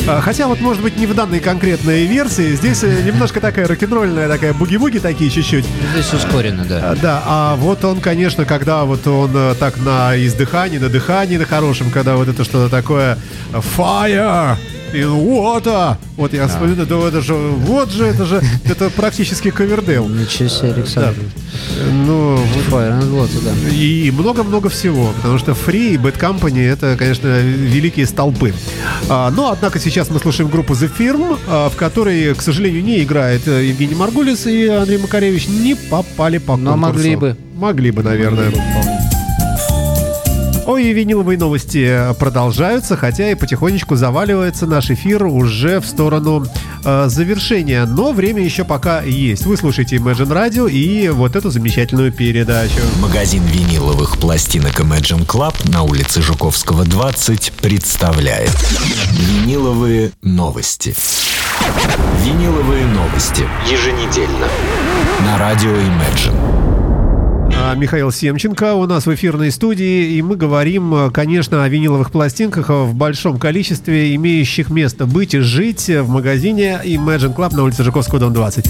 [0.06, 2.56] Хотя вот, может быть, не в данной конкретной версии.
[2.56, 5.66] Здесь э, немножко такая рок-н-ролльная, такая буги-буги такие чуть-чуть.
[5.94, 6.92] Здесь ускоренно, да.
[6.92, 11.38] А, Да, а вот он, конечно, когда вот он э, так на издыхании, на дыхании
[11.38, 13.18] на хорошем, когда вот это что-то такое
[13.52, 13.62] э,
[14.96, 19.52] fire in water, вот я вспоминаю, да это же, вот же, это же, это практически
[19.52, 20.08] ковердейл.
[20.08, 21.16] Ничего себе, Александр.
[21.92, 22.38] Ну,
[22.70, 23.70] Fire and Water, да.
[23.76, 28.54] и много-много всего, потому что Free и Bad Company это, конечно, великие столпы.
[29.10, 33.04] А, но, однако, сейчас мы слушаем группу The Firm, а, в которой, к сожалению, не
[33.04, 36.96] играет э, Евгений Маргулис и Андрей Макаревич, не попали по Но конкурсу.
[36.96, 37.38] могли бы.
[37.56, 38.52] Могли бы, наверное.
[40.66, 46.48] Ой, и виниловые новости э, продолжаются, хотя и потихонечку заваливается наш эфир уже в сторону
[46.84, 47.86] э, завершения.
[47.86, 49.46] Но время еще пока есть.
[49.46, 52.80] Вы слушаете Imagine Radio и вот эту замечательную передачу.
[53.00, 58.50] Магазин виниловых пластинок Imagine Club на улице Жуковского, 20 представляет
[59.12, 60.96] Виниловые новости.
[62.24, 63.48] Виниловые новости.
[63.70, 64.48] Еженедельно.
[65.22, 66.65] На радио Imagine.
[67.68, 72.12] А, Михаил Семченко у нас в эфирной студии, и мы говорим, э, конечно, о виниловых
[72.12, 77.84] пластинках в большом количестве, имеющих место быть и жить в магазине Imagine Club на улице
[77.84, 78.70] Жуковского, дом 20,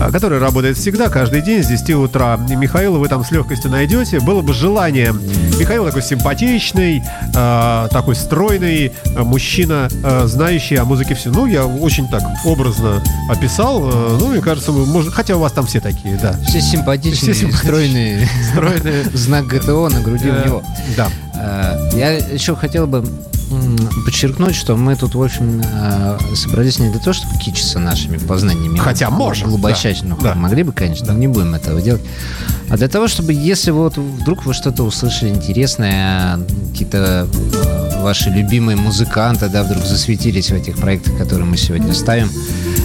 [0.00, 2.40] а, который работает всегда, каждый день с 10 утра.
[2.50, 4.18] И Михаила вы там с легкостью найдете.
[4.18, 5.14] Было бы желание.
[5.56, 7.02] Михаил такой симпатичный,
[7.36, 11.30] а, такой стройный а, мужчина, а, знающий о музыке все.
[11.30, 13.80] Ну, я очень так образно описал.
[13.80, 15.12] Ну, мне кажется, мы можем...
[15.12, 16.36] хотя у вас там все такие, да.
[16.48, 17.62] Все симпатичные, Все симпатичные.
[17.62, 18.23] стройные.
[18.52, 19.04] Стройные.
[19.14, 20.62] Знак ГТО на груди у него.
[20.96, 21.08] Да.
[21.34, 23.04] Э, Я еще хотел бы
[24.04, 28.78] подчеркнуть, что мы тут, в общем, э, собрались не для того, чтобы кичиться нашими познаниями.
[28.78, 30.10] Хотя можем, Глубочайшими.
[30.20, 30.34] да, да.
[30.34, 32.02] Могли бы, конечно, но не будем этого делать.
[32.70, 36.38] А для того, чтобы, если вот вдруг вы что-то услышали интересное,
[36.72, 42.30] какие-то э, ваши любимые музыканты, да, вдруг засветились в этих проектах, которые мы сегодня ставим,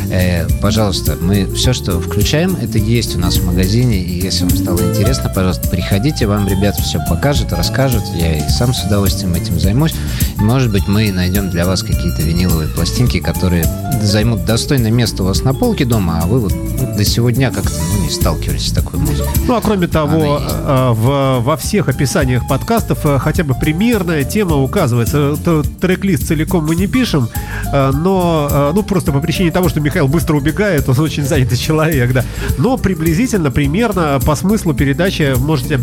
[0.09, 4.55] э, пожалуйста, мы все, что включаем, это есть у нас в магазине, и если вам
[4.55, 9.59] стало интересно, пожалуйста, приходите, вам ребята все покажут, расскажут, я и сам с удовольствием этим
[9.59, 9.93] займусь.
[10.37, 13.65] Может быть, мы найдем для вас какие-то виниловые пластинки, которые
[14.01, 17.73] займут достойное место у вас на полке дома, а вы вот ну, до сегодня как-то
[17.77, 19.31] ну, не сталкивались с такой музыкой.
[19.47, 24.55] Ну, а кроме того, э, в, во всех описаниях подкастов э, хотя бы примерная тема
[24.55, 25.35] указывается.
[25.81, 27.29] Трек-лист целиком мы не пишем,
[27.71, 32.13] э, но, ну, просто по причине того, что Михаил быстро убегает, он очень занятый человек,
[32.13, 32.23] да.
[32.57, 35.79] Но приблизительно, примерно по смыслу передачи можете,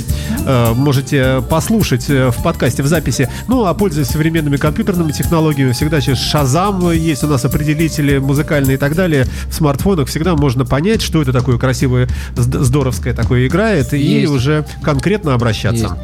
[0.46, 3.28] э, можете послушать э, в подкасте, в записи.
[3.48, 8.78] Ну, а пользуясь современными компьютерными технологиями, всегда через Шазам есть у нас определители музыкальные и
[8.78, 9.26] так далее.
[9.48, 14.32] В смартфонах всегда можно понять, что это такое красивое, зд- здоровское такое играет, и Есть.
[14.32, 15.96] уже конкретно обращаться.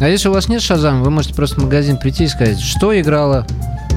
[0.00, 2.98] А если у вас нет Шазам, вы можете просто в магазин прийти и сказать, что
[2.98, 3.46] играло,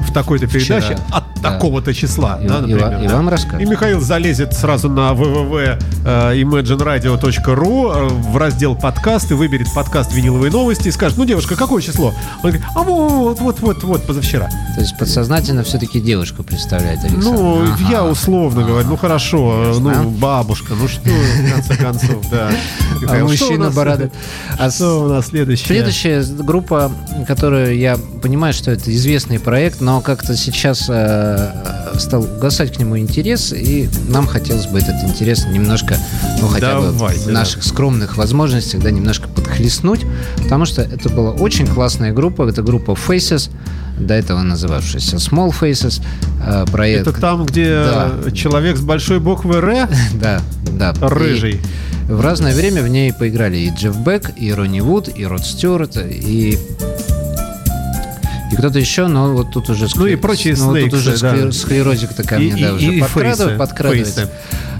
[0.06, 0.98] В такой-то передаче Вчера.
[1.10, 1.50] от Да.
[1.52, 2.38] такого-то числа.
[2.42, 3.14] И- да, и например, и да.
[3.16, 3.60] вам расскажут.
[3.60, 10.88] И Михаил залезет сразу на www.imagineradio.ru э, в раздел подкаст и выберет подкаст «Виниловые новости»
[10.88, 12.08] и скажет, ну, девушка, какое число?
[12.08, 12.14] Он
[12.50, 14.48] говорит, а вот, вот, вот, вот, позавчера.
[14.74, 17.24] то есть подсознательно все-таки девушку представляет Александр.
[17.26, 17.76] Ну, Ага.
[17.90, 20.02] я условно говорю, ну хорошо, Ясно.
[20.02, 22.48] ну бабушка, ну что, в конце концов, да.
[23.04, 24.10] А Михаил, у мужчина бородатый.
[24.58, 25.66] А Что у нас следующее?
[25.66, 26.90] Следующая группа,
[27.26, 31.50] которую я понимаю, что это известный проект, но как-то сейчас э,
[31.98, 35.96] стал угасать к нему интерес, и нам хотелось бы этот интерес немножко,
[36.40, 37.32] ну хотя бы в да.
[37.32, 40.04] наших скромных возможностях, да, немножко подхлестнуть,
[40.42, 43.50] потому что это была очень классная группа, это группа Faces,
[43.98, 46.02] до этого называвшаяся Small Faces,
[46.44, 47.06] э, проект.
[47.06, 48.30] Это там, где Да.
[48.32, 50.40] человек с большой буквы «Р», Да,
[50.72, 50.92] да.
[51.08, 51.54] рыжий.
[51.54, 51.60] И
[52.08, 55.96] в разное время в ней поиграли и Джефф Бек, и Ронни Вуд, и Род Стюарт,
[55.96, 56.58] и...
[58.52, 59.88] И кто-то еще, но вот тут уже...
[59.96, 61.34] Ну и прочие ну, вот тут уже да.
[61.34, 64.30] склер- склерозик-то ко И- мне, да, и- уже и подкрадыв- фейсы, подкрадывается.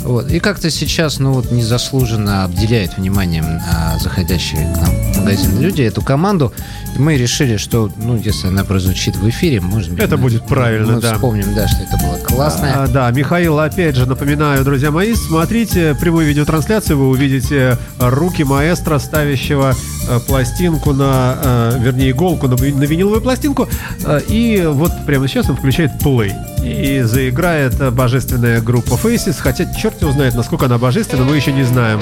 [0.05, 0.31] Вот.
[0.31, 5.83] И как-то сейчас, ну вот, незаслуженно обделяет вниманием а, заходящие к нам в магазин люди
[5.83, 6.53] эту команду.
[6.95, 10.03] И мы решили, что, ну, если она прозвучит в эфире, может быть...
[10.03, 11.15] Это мы- будет правильно, мы да.
[11.15, 12.85] вспомним, да, что это было классно.
[12.85, 18.99] А, да, Михаил, опять же, напоминаю, друзья мои, смотрите прямую видеотрансляцию, вы увидите руки маэстро,
[18.99, 19.75] ставящего
[20.27, 23.69] пластинку на, э, вернее, иголку на, на виниловую пластинку,
[24.05, 26.33] Э, и вот прямо сейчас он включает play.
[26.63, 31.53] И заиграет э, божественная группа Faces, хотя черт его знает, насколько она божественна, мы еще
[31.53, 32.01] не знаем.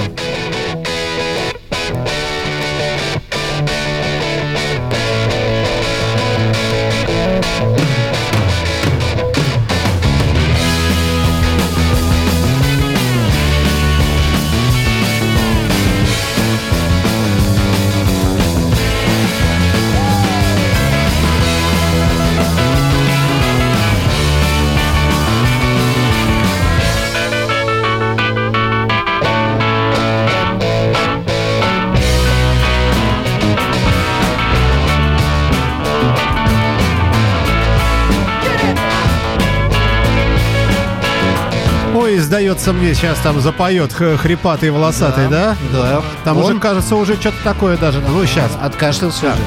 [42.33, 45.55] Сдается мне, сейчас там запоет хрипатый волосатый, да?
[45.71, 46.01] Да.
[46.23, 48.01] Там Он уже, кажется, уже что-то такое даже.
[48.01, 48.51] Ну, сейчас.
[48.59, 49.37] откашлялся уже.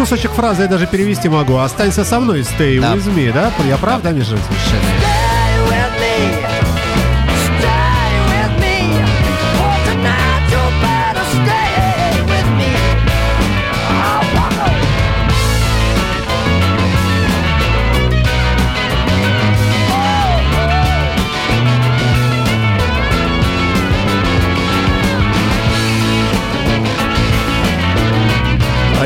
[0.00, 1.58] Кусочек фразы я даже перевести могу.
[1.58, 2.94] Останься со мной, stay Да.
[2.94, 3.52] with me, да?
[3.68, 4.28] Я прав, да, Миша?
[4.38, 4.99] Совершенно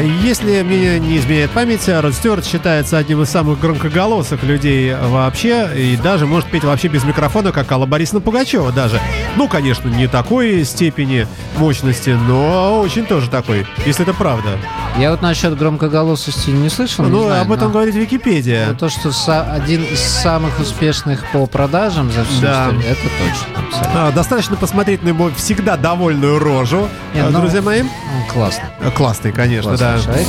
[0.01, 5.97] Если мне не изменяет память, Род Стюарт считается одним из самых громкоголосых людей вообще, и
[5.97, 9.01] даже может петь вообще без микрофона, как Алла Борисовна Пугачева даже.
[9.37, 11.27] Ну, конечно, не такой степени
[11.59, 14.59] мощности, но очень тоже такой, если это правда.
[14.99, 17.05] Я вот насчет громкоголосости не слышал.
[17.05, 18.75] не Ну, знаю, об этом говорит Википедия.
[18.75, 19.11] то, что
[19.53, 22.65] один из самых успешных по продажам за всю Да.
[22.71, 23.67] историю, это точно.
[23.69, 24.09] абсолютно.
[24.09, 27.83] А, Достаточно посмотреть на его всегда довольную рожу, Не, а, ну, друзья мои.
[27.83, 27.89] Ну,
[28.33, 28.65] Классно.
[28.81, 29.94] А, Классный, конечно, Классный да.
[30.03, 30.27] Человек.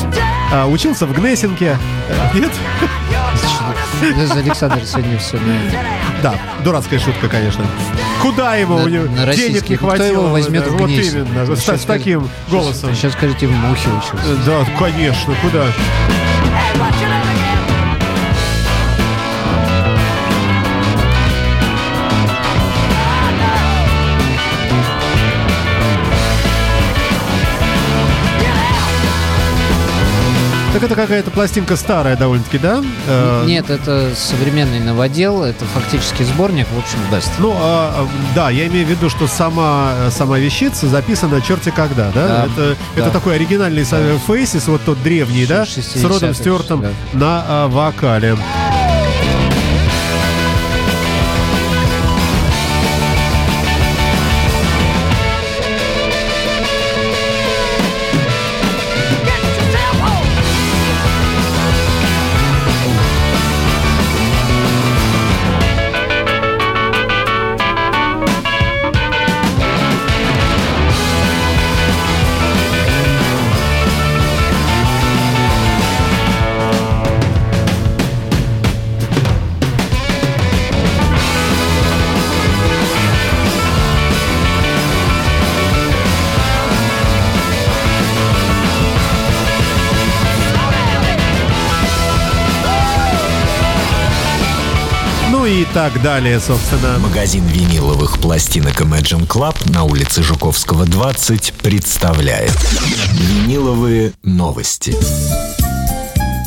[0.51, 1.77] А, учился в Гнессинке.
[2.09, 2.51] Э, Нет?
[4.01, 5.39] Из Александр сегодня все
[6.21, 7.65] Да, дурацкая шутка, конечно.
[8.21, 8.77] Куда ему?
[8.77, 10.07] На- У него на денег не Кто хватило.
[10.07, 12.93] его возьмет в Вот именно, с, Сейчас с таким голосом.
[12.95, 14.35] Сейчас скажите, в мухе учился.
[14.45, 15.65] Да, конечно, куда?
[30.75, 32.83] Так это какая-то пластинка старая довольно-таки, да?
[33.07, 37.29] Э, Нет, это современный новодел, это фактически сборник, в общем, best.
[37.39, 42.11] Ну, а, а, да, я имею в виду, что сама, сама вещица записана черти когда,
[42.11, 42.27] да?
[42.27, 43.01] Да, это, да.
[43.01, 44.17] это такой оригинальный да.
[44.27, 45.65] Фейсис, вот тот древний, да?
[45.65, 46.89] С 60-х, Родом Стюартом да.
[47.13, 48.35] на а, вокале.
[95.75, 96.97] Так далее, собственно.
[96.99, 102.53] Магазин виниловых пластинок Imagine Club на улице Жуковского, 20 представляет
[103.11, 104.95] Виниловые новости.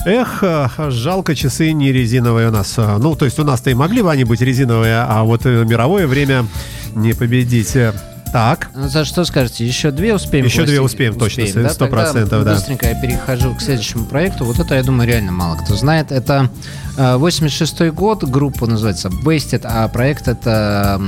[0.07, 2.73] Эх, э, жалко, часы не резиновые у нас.
[2.79, 5.63] Э, Ну, то есть у нас-то и могли бы они быть резиновые, а вот э,
[5.67, 6.47] мировое время
[6.95, 7.77] не победить.
[8.33, 9.67] Так, Ну, за что скажете?
[9.67, 10.47] Еще две успеем?
[10.47, 11.13] Еще две пластинки?
[11.13, 11.69] успеем, точно, да?
[11.71, 12.55] сто Тогда процентов, да.
[12.55, 14.45] Быстренько я перехожу к следующему проекту.
[14.47, 16.13] Вот это, я думаю, реально мало кто знает.
[16.13, 16.51] Это
[16.99, 21.01] 86 год, группа называется Wasted, а проект это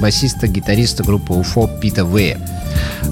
[0.00, 2.38] басиста, гитариста группы UFO Пита Вэя.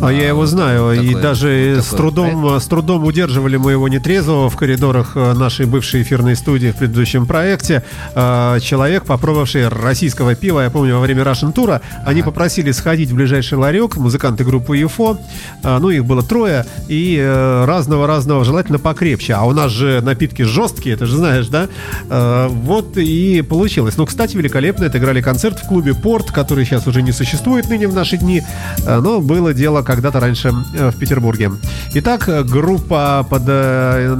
[0.00, 3.88] а я его знаю, и такой- даже такой с трудом, с трудом удерживали мы его
[3.88, 7.82] нетрезвого в коридорах э, нашей бывшей эфирной студии в предыдущем проекте.
[8.14, 13.14] Э, Человек, попробовавший российского пива, я помню, во время Russian тура, они попросили сходить в
[13.14, 15.18] ближайший ларек, музыканты группы UFO,
[15.62, 19.34] э, ну, их было трое, и э, разного-разного, желательно покрепче.
[19.34, 21.67] А у нас же напитки жесткие, ты же знаешь, да?
[22.10, 23.96] Э, Вот и получилось.
[23.96, 27.94] Ну, кстати, великолепно отыграли концерт в клубе «Порт», который сейчас уже не существует ныне в
[27.94, 28.42] наши дни,
[28.86, 31.50] э, но было дело когда-то раньше э, в Петербурге.
[31.94, 33.46] Итак, группа под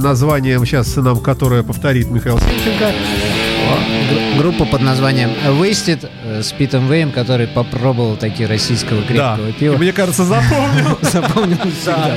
[0.03, 2.91] названием, сейчас нам которая повторит Михаил Сенченко,
[4.09, 5.29] Гру- Группа под названием
[5.61, 6.09] Wasted
[6.41, 9.77] с Питом Вэем, который попробовал такие российского да, крепкого и пива.
[9.77, 10.97] мне кажется, запомнил.
[11.11, 12.15] Запомнил всегда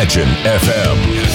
[0.00, 1.29] Imagine FM.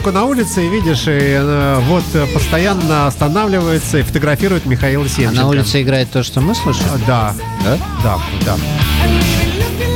[0.00, 5.08] Музыку на улице, и видишь, и э, вот э, постоянно останавливается и фотографирует Михаила А
[5.08, 5.36] Семченко.
[5.42, 6.84] на улице играет то, что мы слышим?
[6.94, 7.34] А, Да,
[7.64, 7.78] Да?
[8.02, 9.89] да, да.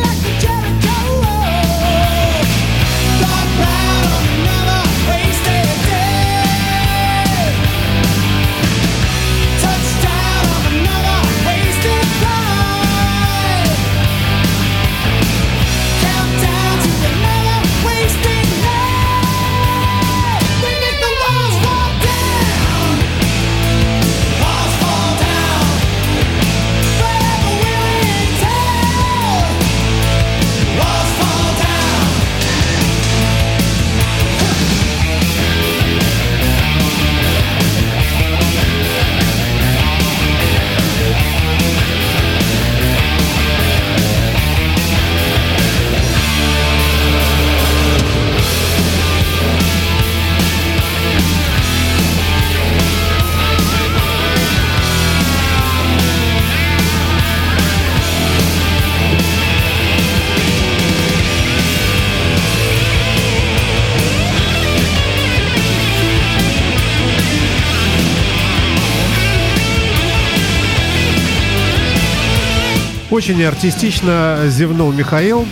[73.34, 75.44] Очень артистично зевнул Михаил.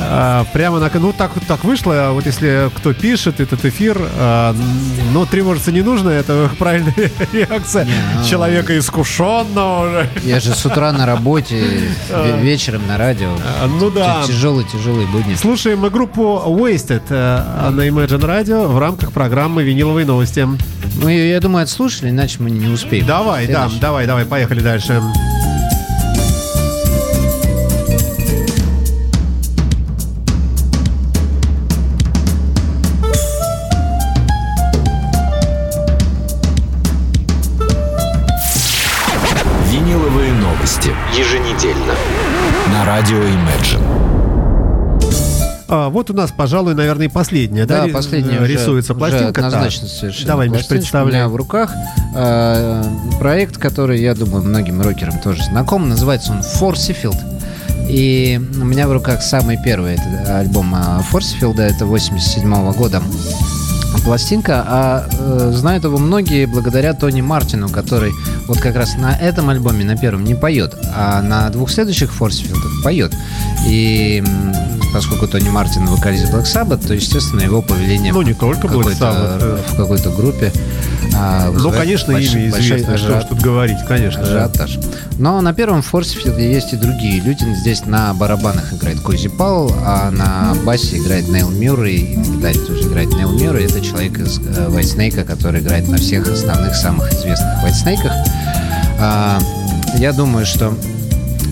[0.00, 0.88] А, Прямо на...
[0.94, 2.10] Ну, так, так вышло.
[2.12, 4.54] Вот если кто пишет этот эфир, а,
[5.12, 6.10] но тревожиться не нужно.
[6.10, 6.94] Это правильная
[7.32, 10.08] реакция ну- человека искушенного уже.
[10.22, 11.56] Я же с утра на работе,
[12.08, 13.30] ве- вечером на радио.
[13.60, 14.22] А, Ну да.
[14.24, 15.34] Тяжелые-тяжелые будни.
[15.34, 20.46] Слушаем мы группу Wasted э, на Imagine Radio в рамках программы «Виниловые новости».
[21.02, 23.06] Ну, я думаю, отслушали, иначе мы не успеем.
[23.06, 25.02] Давай, да, давай, давай, поехали дальше.
[43.08, 43.82] Радио Imagine.
[45.68, 49.32] А, вот у нас, пожалуй, наверное, и последняя, да, Да, последняя уже- рисуется уже пластинка.
[49.32, 49.44] Так.
[49.46, 50.26] однозначно совершенно.
[50.26, 51.14] Давай, Миш, пластиночка У представляй.
[51.14, 51.72] меня в руках
[52.14, 52.82] э,
[53.18, 55.88] проект, который, я думаю, многим рокерам тоже знаком.
[55.88, 57.16] Называется он Forcefield.
[57.88, 59.96] И у меня в руках самый первый
[60.28, 60.74] альбом
[61.10, 63.00] Forcefield, это 87 года
[64.00, 68.12] пластинка, а э, знают его многие благодаря Тони Мартину, который
[68.46, 72.82] вот как раз на этом альбоме, на первом, не поет, а на двух следующих Форсфилдах
[72.82, 73.14] поет.
[73.66, 74.22] И
[74.92, 79.38] поскольку Тони Мартин вокалист Black Sabbath, то, естественно, его повеление Ну, не только Black Sabbath,
[79.40, 79.58] э.
[79.72, 80.52] в какой-то группе
[81.18, 84.22] а, Ну, конечно, имя известно, что тут говорить, конечно.
[84.22, 84.44] да.
[84.44, 84.78] Ажиотаж.
[85.18, 87.44] Но на первом Форсфилде есть и другие люди.
[87.60, 92.58] Здесь на барабанах играет Кози Паул, а на басе играет Нейл Мюррей, и на гитаре
[92.60, 93.66] тоже играет Нейл Мюррей.
[93.66, 98.10] Это человек из э, White Snake, который играет на всех основных, самых известных White Snake.
[99.00, 99.38] А,
[99.96, 100.74] я думаю, что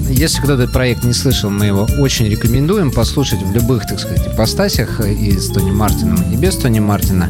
[0.09, 4.27] если кто этот проект не слышал, мы его очень рекомендуем послушать в любых, так сказать,
[4.27, 7.29] ипостасях и с Тони Мартином, и без Тони Мартина.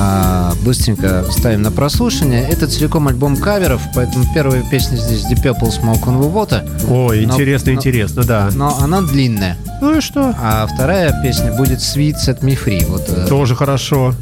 [0.00, 2.46] А, быстренько ставим на прослушивание.
[2.48, 7.26] Это целиком альбом каверов, поэтому первая песня здесь Deep Purple Smoke on the Water, Ой,
[7.26, 8.48] Но- интересно, но- интересно, да.
[8.54, 9.56] но она длинная.
[9.80, 10.34] Ну и что?
[10.40, 12.86] А вторая песня будет Sweet Set Me Free.
[12.86, 14.14] Вот, э, Тоже хорошо.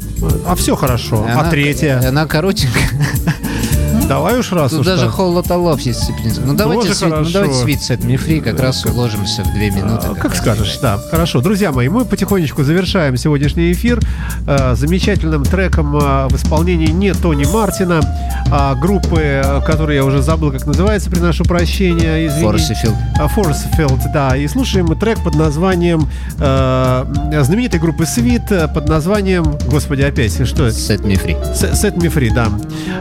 [0.47, 1.23] А все хорошо.
[1.23, 2.01] она- а третья?
[2.07, 2.83] Она коротенькая.
[4.11, 6.45] Давай уж раз Тут уж даже Love есть цыплинская.
[6.45, 10.07] Ну давайте, sweet, ну, давайте Sweet Set Me Free, как раз уложимся в две минуты.
[10.11, 10.37] А, Как раз.
[10.39, 10.99] скажешь, да.
[11.09, 11.39] Хорошо.
[11.39, 14.01] Друзья мои, мы потихонечку завершаем сегодняшний эфир
[14.47, 18.01] э, замечательным треком э, в исполнении не Тони Мартина,
[18.51, 22.27] а группы, э, которую я уже забыл, как называется, приношу прощения.
[22.27, 22.73] извините.
[22.73, 22.95] Forcefield.
[23.17, 23.27] А,
[24.13, 24.35] да.
[24.35, 30.33] И слушаем мы трек под названием э, знаменитой группы Sweet э, под названием, господи, опять,
[30.45, 30.75] что это?
[30.75, 31.55] Set Me Free.
[31.55, 32.49] С- Set Me Free, да.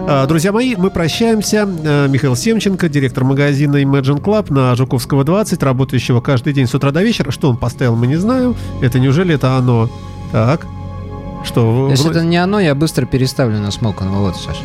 [0.06, 1.66] А, Друзья мои, мы прощаемся.
[1.82, 6.90] Э, Михаил Семченко, директор магазина Imagine Club на Жуковского 20, работающего каждый день с утра
[6.90, 7.30] до вечера.
[7.30, 8.55] Что он поставил, мы не знаем.
[8.82, 9.88] Это неужели это оно?
[10.30, 10.66] Так.
[11.42, 11.86] Что?
[11.86, 14.61] вы- Если вы- это не оно, я быстро переставлю на on the Water, Саша.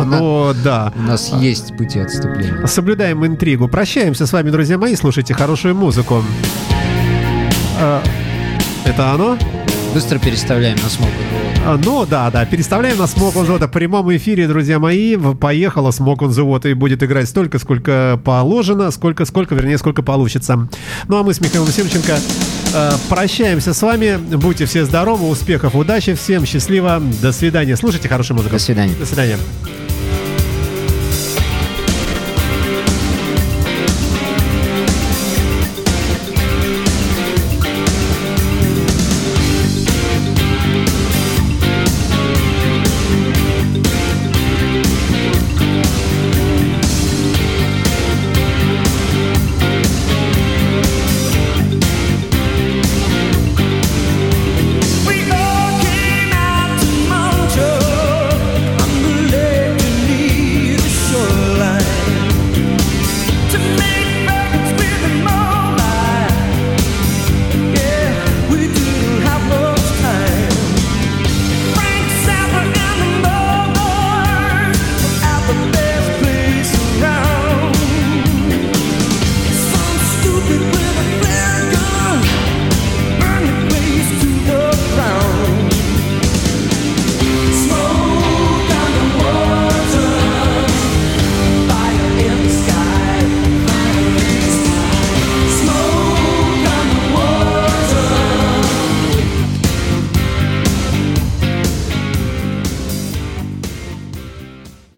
[0.04, 0.92] Ну, да.
[0.94, 2.66] У нас есть пути отступления.
[2.66, 3.68] Соблюдаем интригу.
[3.68, 4.94] Прощаемся с вами, друзья мои.
[4.96, 6.22] Слушайте хорошую музыку.
[7.80, 8.02] А,
[8.84, 9.38] Это оно?
[9.94, 11.12] Быстро переставляем на Smoke.
[11.66, 15.16] А, Ну да, да, переставляем на Smoke on the Water в прямом эфире, друзья мои.
[15.16, 20.02] Поехала Smoke on the Water и будет играть столько, сколько положено, сколько, сколько, вернее, сколько
[20.02, 20.68] получится.
[21.08, 22.18] Ну а мы с Михаилом Семченко
[22.74, 24.18] э, прощаемся с вами.
[24.36, 27.76] Будьте все здоровы, успехов, удачи всем, счастливо, до свидания.
[27.76, 28.54] Слушайте хорошую музыку.
[28.54, 28.94] До свидания.
[28.98, 29.36] До свидания.